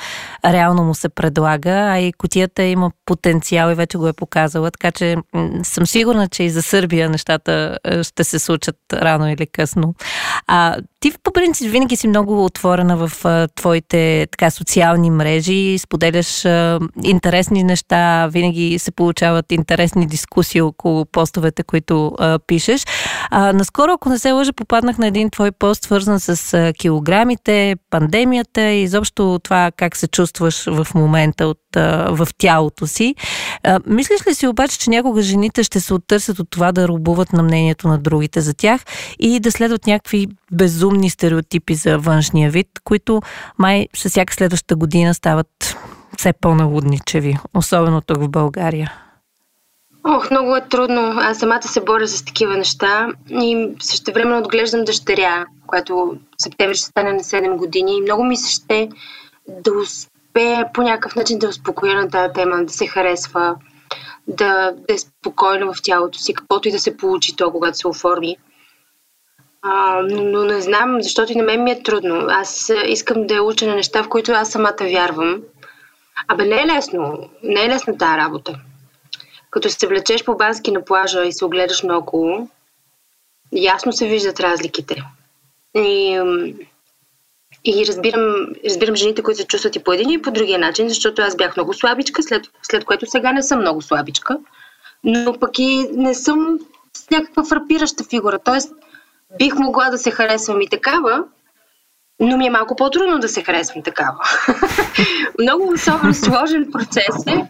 реално 0.45 0.83
му 0.83 0.95
се 0.95 1.09
предлага, 1.09 1.71
а 1.71 1.99
и 1.99 2.13
котията 2.13 2.63
има 2.63 2.91
потенциал 3.05 3.71
и 3.71 3.75
вече 3.75 3.97
го 3.97 4.07
е 4.07 4.13
показала, 4.13 4.71
така 4.71 4.91
че 4.91 5.15
съм 5.63 5.85
сигурна, 5.85 6.27
че 6.27 6.43
и 6.43 6.49
за 6.49 6.61
Сърбия 6.61 7.09
нещата 7.09 7.77
е, 7.83 8.03
ще 8.03 8.23
се 8.23 8.39
случат 8.39 8.77
рано 8.93 9.29
или 9.29 9.47
късно. 9.47 9.93
А 10.47 10.77
ти 10.99 11.13
по 11.23 11.31
принцип 11.31 11.71
винаги 11.71 11.95
си 11.95 12.07
много 12.07 12.45
отворена 12.45 13.07
в 13.07 13.25
а, 13.25 13.47
твоите 13.47 14.27
така 14.31 14.49
социални 14.49 15.09
мрежи, 15.09 15.77
споделяш 15.77 16.45
а, 16.45 16.79
интересни 17.03 17.63
неща, 17.63 18.27
винаги 18.27 18.79
се 18.79 18.91
получават 18.91 19.51
интересни 19.51 20.07
дискусии 20.07 20.61
около 20.61 21.05
постовете, 21.05 21.63
които 21.63 22.11
а, 22.19 22.39
пишеш. 22.47 22.83
А, 23.31 23.53
наскоро, 23.53 23.91
ако 23.91 24.09
не 24.09 24.19
се 24.19 24.31
лъжа, 24.31 24.53
попаднах 24.53 24.97
на 24.97 25.07
един 25.07 25.29
твой 25.29 25.51
пост, 25.51 25.83
свързан 25.83 26.19
с 26.19 26.53
а, 26.53 26.73
килограмите, 26.73 27.75
пандемията 27.89 28.61
и 28.61 28.83
изобщо 28.83 29.39
това 29.43 29.71
как 29.77 29.95
се 29.95 30.07
чувстваш 30.07 30.65
в 30.65 30.87
момента 30.95 31.47
от, 31.47 31.59
а, 31.75 32.11
в 32.11 32.27
тялото 32.37 32.87
си. 32.87 33.15
А, 33.63 33.79
мислиш 33.87 34.27
ли 34.27 34.35
си 34.35 34.47
обаче, 34.47 34.79
че 34.79 34.89
някога 34.89 35.21
жените 35.21 35.63
ще 35.63 35.79
се 35.79 35.93
оттърсят 35.93 36.39
от 36.39 36.47
това 36.49 36.71
да 36.71 36.87
рубуват 36.87 37.33
на 37.33 37.43
мнението 37.43 37.87
на 37.87 37.97
другите 37.97 38.41
за 38.41 38.53
тях 38.53 38.81
и 39.19 39.39
да 39.39 39.51
следват 39.51 39.87
някакви 39.87 40.27
безумни 40.51 40.86
стереотипи 41.09 41.75
за 41.75 41.97
външния 41.97 42.51
вид, 42.51 42.67
които 42.83 43.21
май 43.57 43.87
със 43.95 44.11
всяка 44.11 44.33
следваща 44.33 44.75
година 44.75 45.13
стават 45.13 45.77
все 46.17 46.33
по-налудничеви, 46.33 47.37
особено 47.53 48.01
тук 48.01 48.17
в 48.17 48.29
България? 48.29 48.93
Ох, 50.03 50.31
много 50.31 50.55
е 50.55 50.67
трудно. 50.69 51.13
Аз 51.17 51.37
самата 51.37 51.63
се 51.63 51.81
боря 51.81 52.07
с 52.07 52.25
такива 52.25 52.57
неща 52.57 53.07
и 53.29 53.69
също 53.79 54.13
време 54.13 54.37
отглеждам 54.37 54.83
дъщеря, 54.83 55.45
която 55.67 55.95
в 55.95 56.43
септември 56.43 56.75
ще 56.75 56.85
стане 56.85 57.13
на 57.13 57.19
7 57.19 57.55
години 57.55 57.97
и 57.97 58.01
много 58.01 58.23
ми 58.23 58.37
се 58.37 58.51
ще 58.51 58.89
да 59.47 59.71
успея 59.73 60.65
по 60.73 60.81
някакъв 60.81 61.15
начин 61.15 61.39
да 61.39 61.47
успокоя 61.47 61.95
на 61.95 62.09
тази 62.09 62.33
тема, 62.33 62.65
да 62.65 62.73
се 62.73 62.87
харесва, 62.87 63.55
да, 64.27 64.71
да 64.71 64.93
е 64.93 64.97
спокойно 64.97 65.73
в 65.73 65.81
тялото 65.83 66.19
си, 66.19 66.33
каквото 66.33 66.67
и 66.67 66.71
да 66.71 66.79
се 66.79 66.97
получи 66.97 67.35
то, 67.35 67.51
когато 67.51 67.77
се 67.77 67.87
оформи. 67.87 68.37
А, 69.61 70.01
но 70.01 70.43
не 70.43 70.61
знам, 70.61 70.97
защото 71.01 71.31
и 71.31 71.35
на 71.35 71.43
мен 71.43 71.63
ми 71.63 71.71
е 71.71 71.83
трудно. 71.83 72.25
Аз 72.29 72.71
искам 72.87 73.27
да 73.27 73.43
уча 73.43 73.67
на 73.67 73.75
неща, 73.75 74.03
в 74.03 74.09
които 74.09 74.31
аз 74.31 74.51
самата 74.51 74.75
вярвам. 74.81 75.41
Абе, 76.27 76.45
не 76.45 76.61
е 76.61 76.67
лесно. 76.67 77.29
Не 77.43 77.65
е 77.65 77.69
лесно 77.69 77.97
тази 77.97 78.17
работа. 78.17 78.59
Като 79.49 79.69
се 79.69 79.87
влечеш 79.87 80.23
по 80.23 80.35
бански 80.35 80.71
на 80.71 80.85
плажа 80.85 81.25
и 81.25 81.33
се 81.33 81.45
огледаш 81.45 81.81
наоколо, 81.81 82.47
ясно 83.51 83.93
се 83.93 84.07
виждат 84.07 84.39
разликите. 84.39 85.03
И, 85.75 86.21
и 87.65 87.85
разбирам, 87.87 88.47
разбирам 88.65 88.95
жените, 88.95 89.23
които 89.23 89.41
се 89.41 89.47
чувстват 89.47 89.75
и 89.75 89.83
по 89.83 89.93
един 89.93 90.09
и 90.09 90.21
по 90.21 90.31
другия 90.31 90.59
начин, 90.59 90.89
защото 90.89 91.21
аз 91.21 91.35
бях 91.35 91.57
много 91.57 91.73
слабичка, 91.73 92.23
след, 92.23 92.45
след 92.63 92.85
което 92.85 93.05
сега 93.05 93.31
не 93.31 93.43
съм 93.43 93.59
много 93.59 93.81
слабичка, 93.81 94.39
но 95.03 95.39
пък 95.39 95.59
и 95.59 95.87
не 95.93 96.13
съм 96.13 96.59
с 96.93 97.09
някаква 97.09 97.43
фрапираща 97.45 98.03
фигура. 98.03 98.39
Тоест, 98.39 98.73
бих 99.37 99.55
могла 99.55 99.89
да 99.89 99.97
се 99.97 100.11
харесвам 100.11 100.61
и 100.61 100.69
такава, 100.69 101.23
но 102.19 102.37
ми 102.37 102.47
е 102.47 102.49
малко 102.49 102.75
по-трудно 102.75 103.19
да 103.19 103.29
се 103.29 103.43
харесвам 103.43 103.83
такава. 103.83 104.17
Много 105.41 105.71
особено 105.73 106.13
сложен 106.13 106.71
процес 106.71 107.27
е 107.27 107.49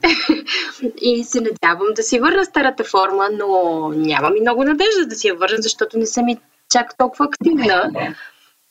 и 1.02 1.24
се 1.24 1.42
надявам 1.42 1.88
да 1.96 2.04
си 2.04 2.20
върна 2.20 2.46
старата 2.46 2.84
форма, 2.84 3.30
но 3.32 3.90
нямам 3.96 4.36
и 4.38 4.42
много 4.42 4.64
надежда 4.64 5.06
да 5.06 5.16
си 5.16 5.28
я 5.28 5.36
върна, 5.36 5.58
защото 5.60 5.98
не 5.98 6.06
съм 6.06 6.30
и 6.30 6.38
чак 6.72 6.98
толкова 6.98 7.26
активна. 7.26 7.92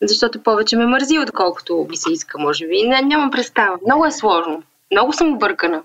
Защото 0.03 0.43
повече 0.43 0.77
ме 0.77 0.87
мързи, 0.87 1.19
отколкото 1.19 1.87
ми 1.91 1.97
се 1.97 2.13
иска, 2.13 2.39
може 2.39 2.67
би. 2.67 2.83
Не, 2.83 3.03
нямам 3.03 3.31
представа. 3.31 3.79
Много 3.87 4.07
е 4.07 4.11
сложно. 4.11 4.63
Много 4.93 5.13
съм 5.13 5.33
объркана. 5.33 5.83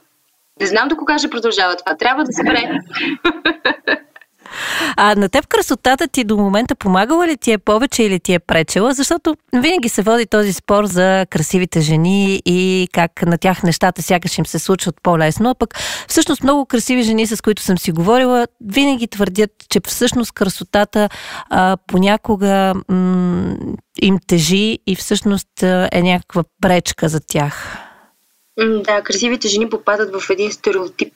Не 0.59 0.67
знам 0.67 0.87
до 0.87 0.97
кога 0.97 1.17
ще 1.17 1.29
продължава 1.29 1.75
това. 1.75 1.97
Трябва 1.97 2.23
да 2.23 2.33
спре. 2.33 2.79
А 4.97 5.15
на 5.15 5.29
теб 5.29 5.47
красотата 5.47 6.07
ти 6.07 6.23
до 6.23 6.37
момента 6.37 6.75
помагала 6.75 7.27
ли 7.27 7.37
ти 7.37 7.51
е 7.51 7.57
повече 7.57 8.03
или 8.03 8.19
ти 8.19 8.33
е 8.33 8.39
пречела? 8.39 8.93
Защото 8.93 9.35
винаги 9.53 9.89
се 9.89 10.01
води 10.01 10.25
този 10.25 10.53
спор 10.53 10.85
за 10.85 11.25
красивите 11.29 11.81
жени 11.81 12.41
и 12.45 12.87
как 12.91 13.21
на 13.25 13.37
тях 13.37 13.63
нещата 13.63 14.01
сякаш 14.01 14.37
им 14.37 14.45
се 14.45 14.59
случват 14.59 14.95
по-лесно. 15.03 15.49
А 15.49 15.55
пък 15.55 15.79
всъщност 16.07 16.43
много 16.43 16.65
красиви 16.65 17.03
жени, 17.03 17.27
с 17.27 17.41
които 17.41 17.61
съм 17.61 17.77
си 17.77 17.91
говорила, 17.91 18.47
винаги 18.61 19.07
твърдят, 19.07 19.51
че 19.69 19.79
всъщност 19.87 20.31
красотата 20.31 21.09
а, 21.49 21.77
понякога 21.87 22.73
м- 22.89 23.55
им 24.01 24.17
тежи 24.27 24.79
и 24.87 24.95
всъщност 24.95 25.63
е 25.91 26.01
някаква 26.01 26.43
пречка 26.61 27.09
за 27.09 27.19
тях. 27.19 27.77
Да, 28.57 29.01
красивите 29.01 29.47
жени 29.47 29.69
попадат 29.69 30.21
в 30.21 30.29
един 30.29 30.51
стереотип. 30.51 31.13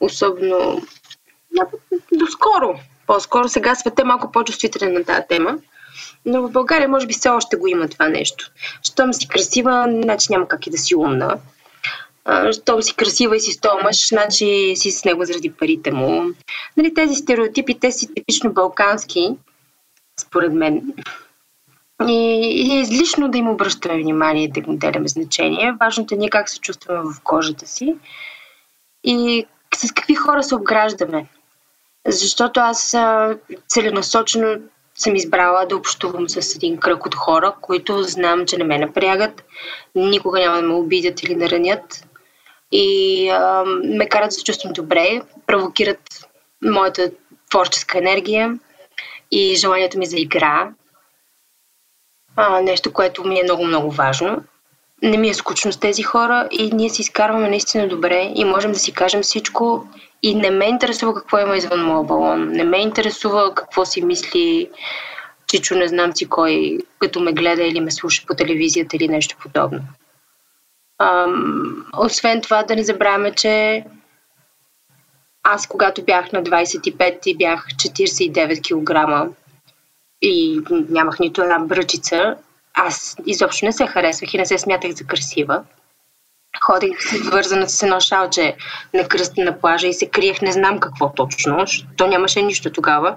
Особено 0.00 0.82
доскоро. 2.12 2.78
По-скоро 3.06 3.48
сега 3.48 3.74
света 3.74 4.02
е 4.02 4.04
малко 4.04 4.32
по-чувствителен 4.32 4.92
на 4.92 5.04
тази 5.04 5.22
тема. 5.28 5.58
Но 6.24 6.42
в 6.42 6.50
България 6.50 6.88
може 6.88 7.06
би 7.06 7.14
все 7.14 7.28
още 7.28 7.56
го 7.56 7.66
има 7.66 7.88
това 7.88 8.08
нещо. 8.08 8.50
Щом 8.82 9.12
си 9.12 9.28
красива, 9.28 9.86
значи 10.02 10.26
няма 10.30 10.48
как 10.48 10.66
и 10.66 10.70
да 10.70 10.78
си 10.78 10.94
умна. 10.94 11.38
Щом 12.52 12.82
си 12.82 12.96
красива 12.96 13.36
и 13.36 13.40
си 13.40 13.52
стомаш, 13.52 14.08
значи 14.08 14.72
си 14.76 14.90
с 14.90 15.04
него 15.04 15.24
заради 15.24 15.52
парите 15.52 15.92
му. 15.92 16.30
Нали, 16.76 16.94
тези 16.94 17.14
стереотипи, 17.14 17.78
те 17.80 17.92
си 17.92 18.14
типично 18.14 18.52
балкански, 18.52 19.30
според 20.20 20.52
мен. 20.52 20.94
И, 22.08 22.12
и 22.66 22.80
излишно 22.80 23.28
да 23.28 23.38
им 23.38 23.48
обръщаме 23.48 24.02
внимание 24.02 24.44
и 24.44 24.50
да 24.50 24.60
им 24.60 24.68
отделяме 24.68 25.08
значение. 25.08 25.76
Важното 25.80 26.14
е 26.14 26.18
ние 26.18 26.30
как 26.30 26.48
се 26.48 26.60
чувстваме 26.60 27.00
в 27.00 27.20
кожата 27.24 27.66
си 27.66 27.96
и 29.04 29.46
с 29.74 29.92
какви 29.92 30.14
хора 30.14 30.42
се 30.42 30.54
обграждаме. 30.54 31.26
Защото 32.08 32.60
аз 32.60 32.96
целенасочено 33.68 34.56
съм 34.94 35.16
избрала 35.16 35.66
да 35.66 35.76
общувам 35.76 36.28
с 36.28 36.56
един 36.56 36.76
кръг 36.76 37.06
от 37.06 37.14
хора, 37.14 37.54
които 37.60 38.02
знам, 38.02 38.46
че 38.46 38.56
не 38.56 38.64
ме 38.64 38.78
напрягат, 38.78 39.44
никога 39.94 40.40
няма 40.40 40.56
да 40.56 40.62
ме 40.62 40.74
обидят 40.74 41.22
или 41.22 41.36
наранят 41.36 42.06
и 42.72 43.28
а, 43.28 43.64
ме 43.84 44.08
карат 44.08 44.28
да 44.28 44.32
се 44.32 44.44
чувствам 44.44 44.72
добре, 44.72 45.20
провокират 45.46 46.28
моята 46.64 47.10
творческа 47.50 47.98
енергия 47.98 48.58
и 49.30 49.54
желанието 49.54 49.98
ми 49.98 50.06
за 50.06 50.16
игра. 50.16 50.70
А, 52.36 52.60
нещо, 52.60 52.92
което 52.92 53.24
ми 53.24 53.40
е 53.40 53.44
много-много 53.44 53.90
важно. 53.90 54.44
Не 55.02 55.16
ми 55.16 55.28
е 55.28 55.34
скучно 55.34 55.72
с 55.72 55.80
тези 55.80 56.02
хора 56.02 56.48
и 56.50 56.70
ние 56.72 56.90
си 56.90 57.02
изкарваме 57.02 57.48
наистина 57.48 57.88
добре 57.88 58.32
и 58.34 58.44
можем 58.44 58.72
да 58.72 58.78
си 58.78 58.92
кажем 58.92 59.22
всичко 59.22 59.88
и 60.26 60.34
не 60.34 60.50
ме 60.50 60.64
интересува 60.64 61.14
какво 61.14 61.38
има 61.38 61.56
извън 61.56 61.84
моя 61.84 62.04
балон. 62.04 62.48
Не 62.48 62.64
ме 62.64 62.78
интересува 62.78 63.54
какво 63.54 63.84
си 63.84 64.02
мисли 64.02 64.70
Чичо, 65.46 65.74
не 65.74 65.88
знам 65.88 66.16
си 66.16 66.28
кой, 66.28 66.78
като 66.98 67.20
ме 67.20 67.32
гледа 67.32 67.62
или 67.62 67.80
ме 67.80 67.90
слуша 67.90 68.26
по 68.26 68.34
телевизията 68.34 68.96
или 68.96 69.08
нещо 69.08 69.36
подобно. 69.42 69.80
Ам, 70.98 71.86
освен 71.98 72.40
това, 72.40 72.62
да 72.62 72.76
не 72.76 72.82
забравяме, 72.82 73.34
че 73.34 73.84
аз, 75.42 75.66
когато 75.66 76.04
бях 76.04 76.32
на 76.32 76.42
25 76.42 77.26
и 77.26 77.36
бях 77.36 77.66
49 77.68 78.60
кг 78.62 79.30
и 80.22 80.60
нямах 80.70 81.18
нито 81.18 81.42
една 81.42 81.58
бръчица, 81.58 82.36
аз 82.74 83.16
изобщо 83.26 83.64
не 83.64 83.72
се 83.72 83.86
харесвах 83.86 84.34
и 84.34 84.38
не 84.38 84.46
се 84.46 84.58
смятах 84.58 84.90
за 84.90 85.04
красива. 85.04 85.64
Ходих 86.60 86.98
вързана 87.30 87.68
с 87.68 87.82
едно 87.82 88.00
шалче 88.00 88.56
на 88.94 89.08
кръста 89.08 89.44
на 89.44 89.60
плажа 89.60 89.86
и 89.86 89.94
се 89.94 90.06
криех 90.06 90.42
не 90.42 90.52
знам 90.52 90.80
какво 90.80 91.12
точно, 91.12 91.64
то 91.96 92.06
нямаше 92.06 92.42
нищо 92.42 92.70
тогава. 92.70 93.16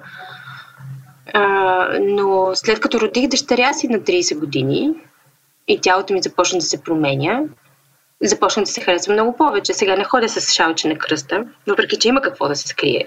А, 1.34 1.88
но 2.02 2.52
след 2.54 2.80
като 2.80 3.00
родих 3.00 3.28
дъщеря 3.28 3.74
си 3.74 3.88
на 3.88 4.00
30 4.00 4.40
години 4.40 4.92
и 5.68 5.82
тялото 5.82 6.14
ми 6.14 6.22
започна 6.22 6.60
да 6.60 6.66
се 6.66 6.84
променя, 6.84 7.42
започна 8.22 8.64
да 8.64 8.70
се 8.70 8.82
харесва 8.82 9.14
много 9.14 9.38
повече. 9.38 9.74
Сега 9.74 9.96
не 9.96 10.04
ходя 10.04 10.30
с 10.30 10.54
шалче 10.54 10.88
на 10.88 10.98
кръста, 10.98 11.44
въпреки 11.68 12.00
че 12.00 12.08
има 12.08 12.22
какво 12.22 12.48
да 12.48 12.56
се 12.56 12.68
скрие. 12.68 13.06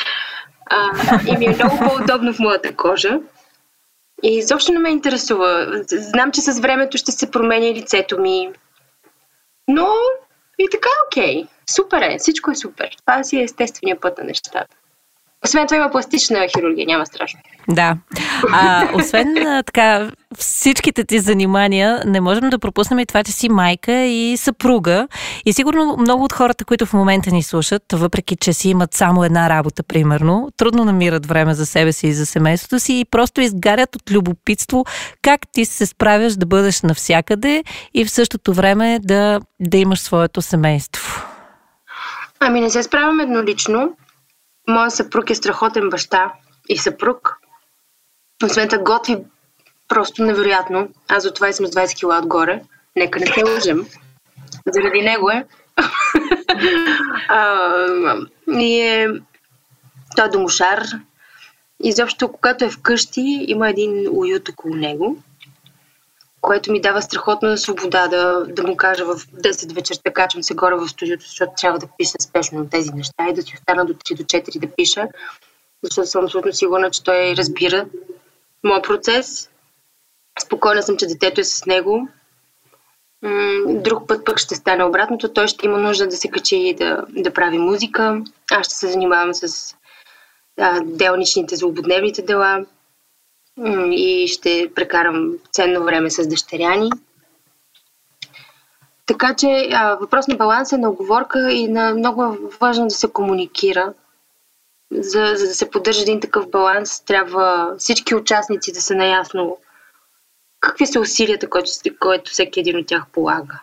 а, 0.70 1.20
и 1.26 1.36
ми 1.36 1.44
е 1.44 1.48
много 1.48 1.78
по-удобно 1.78 2.32
в 2.32 2.38
моята 2.38 2.76
кожа. 2.76 3.18
И 4.22 4.38
изобщо 4.38 4.72
не 4.72 4.78
ме 4.78 4.90
интересува. 4.90 5.66
Знам, 5.86 6.32
че 6.32 6.40
с 6.40 6.60
времето 6.60 6.98
ще 6.98 7.12
се 7.12 7.30
променя 7.30 7.66
лицето 7.66 8.20
ми, 8.20 8.50
но 9.68 9.86
и 10.58 10.68
така, 10.70 10.88
окей. 11.06 11.46
Супер 11.70 12.02
е, 12.02 12.18
всичко 12.18 12.50
е 12.50 12.54
супер. 12.54 12.90
Това 13.00 13.24
си 13.24 13.38
е 13.38 13.42
естествения 13.42 14.00
път 14.00 14.18
на 14.18 14.24
нещата. 14.24 14.76
Освен 15.44 15.66
това 15.66 15.76
има 15.76 15.90
пластична 15.90 16.46
хирургия, 16.48 16.86
няма 16.86 17.06
страшно. 17.06 17.40
Да. 17.68 17.96
А, 18.52 18.88
освен 18.94 19.34
така, 19.66 20.10
всичките 20.38 21.04
ти 21.04 21.18
занимания, 21.18 22.02
не 22.06 22.20
можем 22.20 22.50
да 22.50 22.58
пропуснем 22.58 22.98
и 22.98 23.06
това, 23.06 23.24
че 23.24 23.32
си 23.32 23.48
майка 23.48 23.92
и 23.92 24.36
съпруга. 24.36 25.08
И 25.46 25.52
сигурно 25.52 25.96
много 25.98 26.24
от 26.24 26.32
хората, 26.32 26.64
които 26.64 26.86
в 26.86 26.92
момента 26.92 27.30
ни 27.30 27.42
слушат, 27.42 27.82
въпреки 27.92 28.36
че 28.36 28.52
си 28.52 28.68
имат 28.68 28.94
само 28.94 29.24
една 29.24 29.48
работа, 29.48 29.82
примерно, 29.82 30.48
трудно 30.56 30.84
намират 30.84 31.26
време 31.26 31.54
за 31.54 31.66
себе 31.66 31.92
си 31.92 32.06
и 32.06 32.12
за 32.12 32.26
семейството 32.26 32.80
си 32.80 33.00
и 33.00 33.04
просто 33.04 33.40
изгарят 33.40 33.96
от 33.96 34.10
любопитство 34.10 34.84
как 35.22 35.40
ти 35.52 35.64
се 35.64 35.86
справяш 35.86 36.34
да 36.34 36.46
бъдеш 36.46 36.82
навсякъде 36.82 37.64
и 37.94 38.04
в 38.04 38.10
същото 38.10 38.54
време 38.54 38.98
да, 39.02 39.40
да 39.60 39.76
имаш 39.76 40.00
своето 40.00 40.42
семейство. 40.42 41.22
Ами 42.40 42.60
не 42.60 42.70
се 42.70 42.82
справям 42.82 43.20
еднолично. 43.20 43.92
Моя 44.68 44.90
съпруг 44.90 45.30
е 45.30 45.34
страхотен 45.34 45.88
баща 45.90 46.32
и 46.68 46.78
съпруг. 46.78 47.36
Освен 48.44 48.68
това 48.68 48.82
готви 48.82 49.16
просто 49.88 50.24
невероятно. 50.24 50.88
Аз 51.08 51.22
за 51.22 51.34
това 51.34 51.52
съм 51.52 51.66
с 51.66 51.70
20 51.70 51.96
кила 51.98 52.18
отгоре. 52.18 52.62
Нека 52.96 53.20
не 53.20 53.26
се 53.26 53.44
лъжем. 53.44 53.86
Заради 54.66 55.02
него 55.02 55.30
е. 55.30 55.46
а, 57.28 58.16
и 58.48 58.80
е... 58.80 59.08
Той 60.16 60.26
е 60.26 60.28
домошар. 60.28 60.82
Изобщо, 61.80 62.32
когато 62.32 62.64
е 62.64 62.70
вкъщи, 62.70 63.44
има 63.48 63.70
един 63.70 64.08
уют 64.10 64.48
около 64.48 64.74
него, 64.74 65.18
което 66.44 66.72
ми 66.72 66.80
дава 66.80 67.02
страхотна 67.02 67.58
свобода 67.58 68.08
да, 68.08 68.44
да 68.48 68.62
му 68.62 68.76
кажа 68.76 69.04
в 69.04 69.16
10 69.16 69.74
вечерта 69.74 70.12
качвам 70.12 70.42
се 70.42 70.54
горе 70.54 70.74
в 70.74 70.88
студиото, 70.88 71.26
защото 71.26 71.52
трябва 71.56 71.78
да 71.78 71.86
пиша 71.98 72.12
спешно 72.20 72.68
тези 72.70 72.90
неща 72.90 73.28
и 73.30 73.34
да 73.34 73.42
си 73.42 73.52
остана 73.54 73.84
до 73.84 73.94
3 73.94 74.16
до 74.16 74.22
4 74.22 74.58
да 74.58 74.74
пиша, 74.76 75.08
защото 75.82 76.08
съм 76.08 76.24
абсолютно 76.24 76.52
сигурна, 76.52 76.90
че 76.90 77.04
той 77.04 77.34
разбира 77.36 77.86
моят 78.64 78.84
процес. 78.84 79.50
Спокойна 80.44 80.82
съм, 80.82 80.96
че 80.96 81.06
детето 81.06 81.40
е 81.40 81.44
с 81.44 81.66
него. 81.66 82.08
Друг 83.66 84.08
път 84.08 84.24
пък 84.24 84.38
ще 84.38 84.54
стане 84.54 84.84
обратното. 84.84 85.32
Той 85.32 85.48
ще 85.48 85.66
има 85.66 85.78
нужда 85.78 86.06
да 86.06 86.16
се 86.16 86.28
качи 86.28 86.56
и 86.56 86.74
да, 86.74 87.04
да 87.08 87.32
прави 87.32 87.58
музика. 87.58 88.22
Аз 88.50 88.66
ще 88.66 88.74
се 88.74 88.86
занимавам 88.86 89.34
с 89.34 89.74
а, 90.60 90.80
делничните, 90.84 91.56
злободневните 91.56 92.22
дела 92.22 92.64
и 93.90 94.28
ще 94.28 94.70
прекарам 94.74 95.32
ценно 95.52 95.84
време 95.84 96.10
с 96.10 96.28
дъщеряни. 96.28 96.90
Така 99.06 99.34
че 99.34 99.68
а, 99.72 99.94
въпрос 99.94 100.28
на 100.28 100.36
баланс 100.36 100.72
е 100.72 100.78
на 100.78 100.90
оговорка 100.90 101.52
и 101.52 101.68
на 101.68 101.94
много 101.94 102.24
е 102.24 102.38
важно 102.60 102.86
да 102.86 102.94
се 102.94 103.08
комуникира. 103.08 103.92
За, 104.92 105.32
за 105.36 105.46
да 105.46 105.54
се 105.54 105.70
поддържа 105.70 106.02
един 106.02 106.20
такъв 106.20 106.50
баланс, 106.50 107.00
трябва 107.00 107.74
всички 107.78 108.14
участници 108.14 108.72
да 108.72 108.80
са 108.80 108.94
наясно 108.94 109.58
какви 110.60 110.86
са 110.86 111.00
усилията, 111.00 111.50
които, 111.50 111.70
които 112.00 112.30
всеки 112.30 112.60
един 112.60 112.78
от 112.78 112.86
тях 112.86 113.06
полага. 113.12 113.60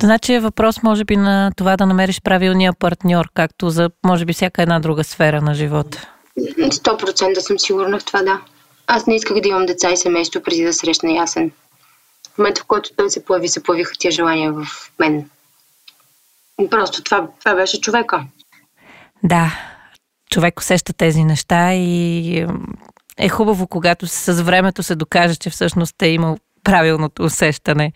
Значи 0.00 0.34
е 0.34 0.40
въпрос, 0.40 0.82
може 0.82 1.04
би, 1.04 1.16
на 1.16 1.52
това 1.56 1.76
да 1.76 1.86
намериш 1.86 2.22
правилния 2.22 2.72
партньор, 2.72 3.28
както 3.34 3.70
за, 3.70 3.90
може 4.06 4.24
би, 4.24 4.32
всяка 4.32 4.62
една 4.62 4.80
друга 4.80 5.04
сфера 5.04 5.42
на 5.42 5.54
живота. 5.54 6.08
100% 6.38 7.38
съм 7.38 7.58
сигурна 7.58 7.98
в 7.98 8.04
това, 8.04 8.22
да. 8.22 8.40
Аз 8.88 9.06
не 9.06 9.16
исках 9.16 9.40
да 9.40 9.48
имам 9.48 9.66
деца 9.66 9.90
и 9.90 9.96
семейство 9.96 10.42
преди 10.42 10.64
да 10.64 10.72
срещна 10.72 11.12
Ясен. 11.12 11.50
В 12.34 12.38
момента, 12.38 12.60
в 12.60 12.64
който 12.64 12.90
той 12.96 13.10
се 13.10 13.24
появи, 13.24 13.48
се 13.48 13.62
появиха 13.62 13.92
тия 13.98 14.10
желания 14.10 14.52
в 14.52 14.66
мен. 14.98 15.30
Просто 16.70 17.02
това, 17.02 17.28
това 17.38 17.54
беше 17.54 17.80
човека. 17.80 18.24
Да, 19.22 19.52
човек 20.30 20.60
усеща 20.60 20.92
тези 20.92 21.24
неща 21.24 21.74
и 21.74 22.46
е 23.18 23.28
хубаво, 23.28 23.66
когато 23.66 24.06
с 24.06 24.42
времето 24.42 24.82
се 24.82 24.94
докаже, 24.94 25.36
че 25.36 25.50
всъщност 25.50 26.02
е 26.02 26.08
имал 26.08 26.38
правилното 26.64 27.22
усещане. 27.22 27.92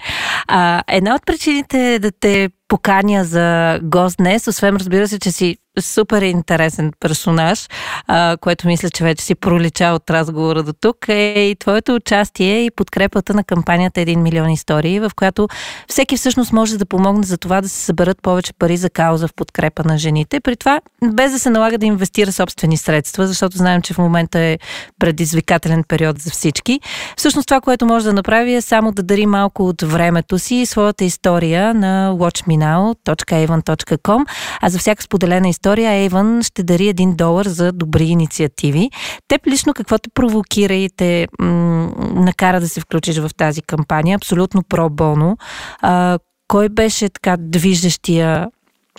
А, 0.49 0.83
една 0.89 1.15
от 1.15 1.27
причините 1.27 1.99
да 1.99 2.11
те 2.21 2.51
поканя 2.69 3.25
за 3.25 3.79
гост 3.83 4.17
днес, 4.17 4.47
освен 4.47 4.77
разбира 4.77 5.09
се, 5.09 5.19
че 5.19 5.33
си 5.33 5.57
супер 5.81 6.23
интересен 6.23 6.93
персонаж, 7.01 7.69
а, 8.07 8.37
което 8.41 8.67
мисля, 8.67 8.91
че 8.91 9.05
вече 9.05 9.25
си 9.25 9.35
пролича 9.35 9.85
от 9.85 10.11
разговора 10.11 10.63
до 10.63 10.73
тук, 10.73 11.09
е 11.09 11.51
и 11.51 11.57
твоето 11.57 11.95
участие 11.95 12.65
и 12.65 12.71
подкрепата 12.71 13.35
на 13.35 13.45
кампанията 13.45 14.01
1 14.01 14.17
милион 14.17 14.51
истории, 14.51 15.01
в 15.01 15.11
която 15.17 15.49
всеки 15.89 16.17
всъщност 16.17 16.53
може 16.53 16.79
да 16.79 16.87
помогне 16.87 17.25
за 17.25 17.39
това 17.39 17.61
да 17.61 17.69
се 17.69 17.85
съберат 17.85 18.23
повече 18.23 18.53
пари 18.53 18.77
за 18.77 18.91
кауза 18.91 19.29
в 19.29 19.35
подкрепа 19.35 19.85
на 19.85 19.99
жените. 19.99 20.41
При 20.41 20.57
това, 20.57 20.81
без 21.15 21.33
да 21.33 21.39
се 21.39 21.51
налага 21.51 21.79
да 21.79 21.87
инвестира 21.87 22.33
собствени 22.33 22.77
средства, 22.77 23.27
защото 23.27 23.57
знаем, 23.57 23.83
че 23.83 23.95
в 23.95 23.99
момента 23.99 24.39
е 24.39 24.59
предизвикателен 24.99 25.85
период 25.89 26.19
за 26.19 26.31
всички. 26.31 26.81
Всъщност 27.17 27.49
това, 27.49 27.61
което 27.61 27.87
може 27.87 28.05
да 28.05 28.13
направи 28.13 28.55
е 28.55 28.61
само 28.61 28.93
да 28.93 29.03
дари 29.03 29.27
малко 29.27 29.69
от 29.69 29.83
времето 29.83 30.39
си 30.39 30.55
и 30.55 30.67
своята 30.67 31.05
история 31.05 31.75
на 31.75 32.13
watchmenow.avon.com, 32.15 34.27
а 34.61 34.69
за 34.69 34.79
всяка 34.79 35.03
споделена 35.03 35.49
история 35.49 35.62
история 35.63 35.93
Ейвън 35.93 36.43
ще 36.43 36.63
дари 36.63 36.89
един 36.89 37.17
долар 37.17 37.47
за 37.47 37.73
добри 37.73 38.05
инициативи. 38.05 38.91
Теб 39.29 39.47
лично 39.47 39.75
какво 39.75 39.99
те 39.99 40.11
провокира 40.15 40.75
и 40.75 40.91
те 40.97 41.29
м- 41.41 41.91
накара 41.99 42.61
да 42.61 42.69
се 42.69 42.81
включиш 42.81 43.19
в 43.19 43.31
тази 43.37 43.63
кампания? 43.63 44.17
Абсолютно 44.17 44.63
про-боно. 44.63 45.37
А, 45.81 46.19
кой 46.49 46.69
беше 46.69 47.09
така 47.09 47.37
движещия 47.39 48.49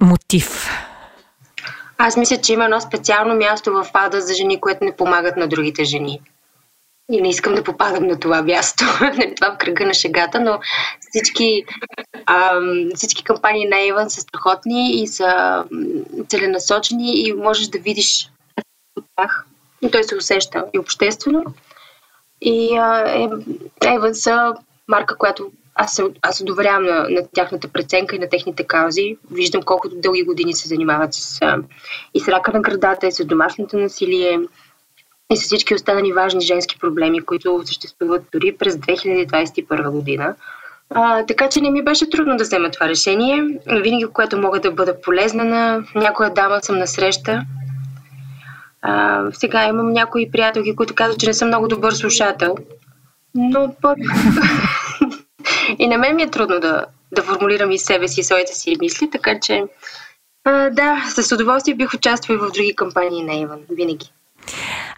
мотив? 0.01 0.69
Аз 1.97 2.17
мисля, 2.17 2.37
че 2.37 2.53
има 2.53 2.63
едно 2.63 2.81
специално 2.81 3.35
място 3.35 3.71
в 3.71 3.87
ада 3.93 4.21
за 4.21 4.33
жени, 4.33 4.61
които 4.61 4.85
не 4.85 4.95
помагат 4.95 5.37
на 5.37 5.47
другите 5.47 5.83
жени. 5.83 6.19
И 7.13 7.21
не 7.21 7.29
искам 7.29 7.55
да 7.55 7.63
попадам 7.63 8.07
на 8.07 8.19
това 8.19 8.41
място, 8.41 8.83
нали, 9.01 9.35
това 9.35 9.51
в 9.51 9.57
кръга 9.57 9.85
на 9.85 9.93
шегата, 9.93 10.39
но 10.39 10.59
всички, 10.99 11.63
ам, 12.25 12.89
всички 12.95 13.23
кампании 13.23 13.67
на 13.67 13.81
Иван 13.81 14.09
са 14.09 14.21
страхотни 14.21 15.01
и 15.01 15.07
са 15.07 15.63
целенасочени 16.27 17.19
и 17.19 17.33
можеш 17.33 17.67
да 17.67 17.79
видиш 17.79 18.29
от 18.97 19.05
тях. 19.15 19.45
И 19.81 19.91
той 19.91 20.03
се 20.03 20.15
усеща 20.15 20.65
и 20.73 20.79
обществено. 20.79 21.43
И 22.41 22.79
Ейвън 23.85 24.15
са 24.15 24.53
марка, 24.87 25.17
която 25.17 25.51
аз 25.75 26.01
аз 26.21 26.37
се 26.37 26.43
доверявам 26.43 26.83
на, 26.83 27.09
на 27.09 27.27
тяхната 27.33 27.67
преценка 27.67 28.15
и 28.15 28.19
на 28.19 28.29
техните 28.29 28.63
каузи. 28.63 29.17
Виждам 29.31 29.61
колкото 29.61 29.95
дълги 29.95 30.23
години 30.23 30.53
се 30.53 30.67
занимават 30.67 31.13
с, 31.13 31.39
и 32.13 32.19
с 32.19 32.27
рака 32.27 32.51
на 32.51 32.61
градата, 32.61 33.07
и 33.07 33.11
с 33.11 33.25
домашното 33.25 33.77
насилие, 33.77 34.39
и 35.31 35.37
с 35.37 35.41
всички 35.41 35.75
останали 35.75 36.13
важни 36.13 36.41
женски 36.41 36.79
проблеми, 36.79 37.21
които 37.21 37.61
съществуват 37.65 38.23
дори 38.33 38.55
през 38.57 38.75
2021 38.75 39.89
година. 39.89 40.35
А, 40.89 41.25
така 41.25 41.49
че 41.49 41.61
не 41.61 41.71
ми 41.71 41.83
беше 41.83 42.09
трудно 42.09 42.37
да 42.37 42.43
взема 42.43 42.71
това 42.71 42.89
решение. 42.89 43.59
Винаги, 43.67 44.05
когато 44.05 44.37
мога 44.37 44.59
да 44.59 44.71
бъда 44.71 45.01
полезна 45.01 45.43
на 45.43 45.83
някоя 45.95 46.29
дама, 46.29 46.59
съм 46.61 46.77
на 46.77 46.87
среща. 46.87 47.41
Сега 49.33 49.67
имам 49.67 49.91
някои 49.91 50.31
приятелки, 50.31 50.75
които 50.75 50.95
казват, 50.95 51.19
че 51.19 51.27
не 51.27 51.33
съм 51.33 51.47
много 51.47 51.67
добър 51.67 51.91
слушател. 51.91 52.55
Но 53.35 53.75
пък 53.81 53.97
и 55.79 55.87
на 55.87 55.97
мен 55.97 56.15
ми 56.15 56.23
е 56.23 56.29
трудно 56.29 56.59
да, 56.59 56.85
да 57.11 57.23
формулирам 57.23 57.71
и 57.71 57.77
себе 57.77 58.07
си, 58.07 58.19
и 58.19 58.23
своите 58.23 58.53
си 58.53 58.77
мисли, 58.79 59.09
така 59.09 59.39
че 59.39 59.63
а, 60.43 60.69
да, 60.69 61.03
с 61.15 61.31
удоволствие 61.31 61.75
бих 61.75 61.93
участвал 61.93 62.37
в 62.37 62.51
други 62.51 62.75
кампании 62.75 63.23
на 63.23 63.33
Иван, 63.35 63.59
винаги. 63.69 64.11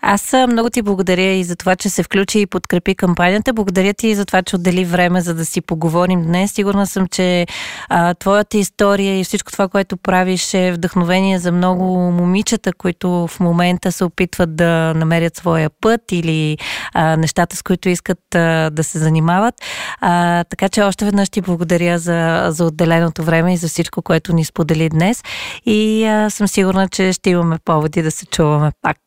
Аз 0.08 0.34
много 0.34 0.70
ти 0.70 0.82
благодаря 0.82 1.32
и 1.34 1.44
за 1.44 1.56
това, 1.56 1.76
че 1.76 1.90
се 1.90 2.04
включи 2.04 2.40
и 2.40 2.46
подкрепи 2.46 2.96
кампанията. 2.96 3.54
Благодаря 3.54 3.94
ти 3.94 4.08
и 4.08 4.16
за 4.16 4.26
това, 4.26 4.42
че 4.42 4.56
отдели 4.56 4.86
време, 4.86 5.22
за 5.22 5.34
да 5.34 5.46
си 5.46 5.62
поговорим 5.62 6.24
днес. 6.24 6.52
Сигурна 6.52 6.88
съм, 6.88 7.08
че 7.08 7.46
а, 7.90 8.14
твоята 8.14 8.58
история 8.58 9.20
и 9.20 9.24
всичко 9.24 9.52
това, 9.52 9.68
което 9.68 9.98
правиш 9.98 10.54
е 10.54 10.72
вдъхновение 10.72 11.40
за 11.40 11.52
много 11.52 11.86
момичета, 11.98 12.74
които 12.74 13.28
в 13.28 13.40
момента 13.40 13.92
се 13.92 14.04
опитват 14.04 14.56
да 14.56 14.94
намерят 14.94 15.36
своя 15.36 15.70
път 15.82 16.02
или 16.12 16.58
а, 16.94 17.18
нещата, 17.18 17.56
с 17.56 17.64
които 17.64 17.90
искат 17.90 18.36
а, 18.36 18.70
да 18.70 18.84
се 18.84 19.00
занимават. 19.00 19.56
А, 20.02 20.44
така 20.44 20.70
че 20.70 20.82
още 20.82 21.06
веднъж 21.06 21.30
ти 21.30 21.42
благодаря 21.42 22.00
за, 22.00 22.48
за 22.50 22.66
отделеното 22.66 23.24
време 23.24 23.54
и 23.54 23.58
за 23.58 23.68
всичко, 23.68 24.02
което 24.02 24.34
ни 24.34 24.46
сподели 24.46 24.90
днес. 24.90 25.24
И 25.66 26.06
а, 26.06 26.30
съм 26.30 26.48
сигурна, 26.48 26.90
че 26.90 27.14
ще 27.14 27.30
имаме 27.30 27.58
поводи 27.66 28.02
да 28.02 28.12
се 28.12 28.26
чуваме 28.26 28.72
пак. 28.82 28.98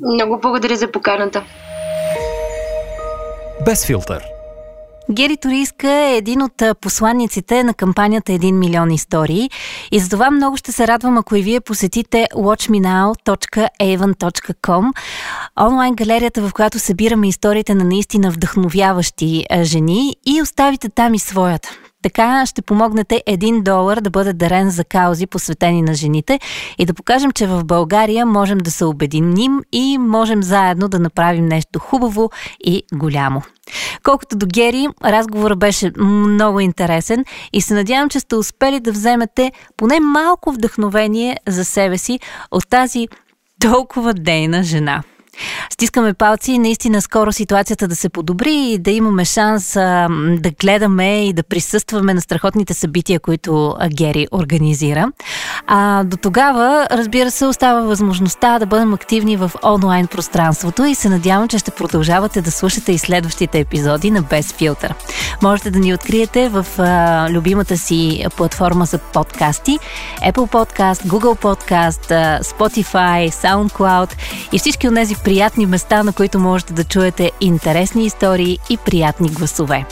Много 0.00 0.40
благодаря 0.40 0.76
за 0.76 0.92
поканата. 0.92 1.44
Без 3.64 3.86
филтър. 3.86 4.24
Гери 5.10 5.36
Ториска 5.36 5.90
е 5.90 6.16
един 6.16 6.42
от 6.42 6.62
посланниците 6.80 7.64
на 7.64 7.74
кампанията 7.74 8.32
1 8.32 8.52
милион 8.52 8.90
истории 8.90 9.50
и 9.90 10.00
за 10.00 10.10
това 10.10 10.30
много 10.30 10.56
ще 10.56 10.72
се 10.72 10.86
радвам, 10.86 11.18
ако 11.18 11.36
и 11.36 11.42
вие 11.42 11.60
посетите 11.60 12.26
watchmenow.avon.com 12.34 14.92
онлайн 15.60 15.94
галерията, 15.94 16.48
в 16.48 16.52
която 16.52 16.78
събираме 16.78 17.28
историите 17.28 17.74
на 17.74 17.84
наистина 17.84 18.30
вдъхновяващи 18.30 19.44
жени 19.62 20.16
и 20.26 20.42
оставите 20.42 20.88
там 20.88 21.14
и 21.14 21.18
своята. 21.18 21.68
Така 22.08 22.46
ще 22.46 22.62
помогнете 22.62 23.22
един 23.26 23.62
долар 23.62 24.00
да 24.00 24.10
бъде 24.10 24.32
дарен 24.32 24.70
за 24.70 24.84
каузи, 24.84 25.26
посветени 25.26 25.82
на 25.82 25.94
жените 25.94 26.40
и 26.78 26.86
да 26.86 26.94
покажем, 26.94 27.32
че 27.32 27.46
в 27.46 27.64
България 27.64 28.26
можем 28.26 28.58
да 28.58 28.70
се 28.70 28.84
обединим 28.84 29.60
и 29.72 29.98
можем 29.98 30.42
заедно 30.42 30.88
да 30.88 30.98
направим 30.98 31.46
нещо 31.46 31.78
хубаво 31.78 32.30
и 32.64 32.82
голямо. 32.94 33.42
Колкото 34.02 34.36
до 34.36 34.46
Гери, 34.46 34.86
разговорът 35.04 35.58
беше 35.58 35.92
много 35.98 36.60
интересен 36.60 37.24
и 37.52 37.60
се 37.60 37.74
надявам, 37.74 38.08
че 38.08 38.20
сте 38.20 38.36
успели 38.36 38.80
да 38.80 38.92
вземете 38.92 39.52
поне 39.76 40.00
малко 40.00 40.52
вдъхновение 40.52 41.36
за 41.48 41.64
себе 41.64 41.98
си 41.98 42.20
от 42.50 42.68
тази 42.68 43.08
толкова 43.60 44.14
дейна 44.14 44.62
жена. 44.62 45.02
Стискаме 45.72 46.14
палци 46.14 46.58
наистина 46.58 47.02
скоро 47.02 47.32
ситуацията 47.32 47.88
да 47.88 47.96
се 47.96 48.08
подобри 48.08 48.54
и 48.54 48.78
да 48.78 48.90
имаме 48.90 49.24
шанс 49.24 49.76
а, 49.76 50.08
да 50.38 50.50
гледаме 50.50 51.26
и 51.28 51.32
да 51.32 51.42
присъстваме 51.42 52.14
на 52.14 52.20
страхотните 52.20 52.74
събития, 52.74 53.20
които 53.20 53.76
Гери 53.94 54.26
организира. 54.32 55.12
А 55.66 56.04
до 56.04 56.16
тогава, 56.16 56.86
разбира 56.90 57.30
се, 57.30 57.46
остава 57.46 57.80
възможността 57.80 58.58
да 58.58 58.66
бъдем 58.66 58.94
активни 58.94 59.36
в 59.36 59.50
онлайн 59.64 60.06
пространството 60.06 60.84
и 60.84 60.94
се 60.94 61.08
надявам, 61.08 61.48
че 61.48 61.58
ще 61.58 61.70
продължавате 61.70 62.42
да 62.42 62.50
слушате 62.50 62.92
и 62.92 62.98
следващите 62.98 63.58
епизоди 63.58 64.10
на 64.10 64.22
Без 64.22 64.52
филтър. 64.52 64.94
Можете 65.42 65.70
да 65.70 65.78
ни 65.78 65.94
откриете 65.94 66.48
в 66.48 66.66
а, 66.78 67.30
любимата 67.30 67.76
си 67.76 68.24
платформа 68.36 68.84
за 68.84 68.98
подкасти 68.98 69.78
Apple 70.22 70.50
Podcast, 70.52 71.06
Google 71.06 71.38
Podcast, 71.40 72.08
Spotify, 72.42 73.30
SoundCloud 73.30 74.10
и 74.52 74.58
всички 74.58 74.88
от 74.88 74.94
тези 74.94 75.14
приятни 75.28 75.66
места, 75.66 76.02
на 76.02 76.12
които 76.12 76.38
можете 76.38 76.72
да 76.72 76.84
чуете 76.84 77.32
интересни 77.40 78.04
истории 78.04 78.58
и 78.70 78.76
приятни 78.76 79.28
гласове. 79.28 79.86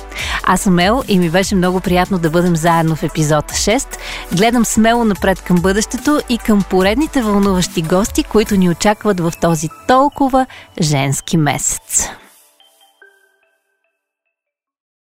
Аз 0.44 0.61
съм 0.61 0.79
Ел 0.79 1.03
и 1.09 1.18
ми 1.18 1.31
беше 1.31 1.55
много 1.55 1.81
приятно 1.81 2.18
да 2.18 2.31
бъдем 2.31 2.57
заедно 2.57 2.96
в 2.96 3.03
епизод 3.03 3.44
6. 3.44 3.87
Гледам 4.33 4.64
смело 4.64 5.05
напред 5.05 5.40
към 5.42 5.57
бъдещето 5.57 6.20
и 6.29 6.38
към 6.38 6.62
поредните 6.70 7.22
вълнуващи 7.22 7.83
гости, 7.83 8.25
които 8.25 8.57
ни 8.57 8.70
очакват 8.70 9.20
в 9.20 9.33
този 9.40 9.68
толкова 9.88 10.46
женски 10.81 11.37
месец. 11.37 12.09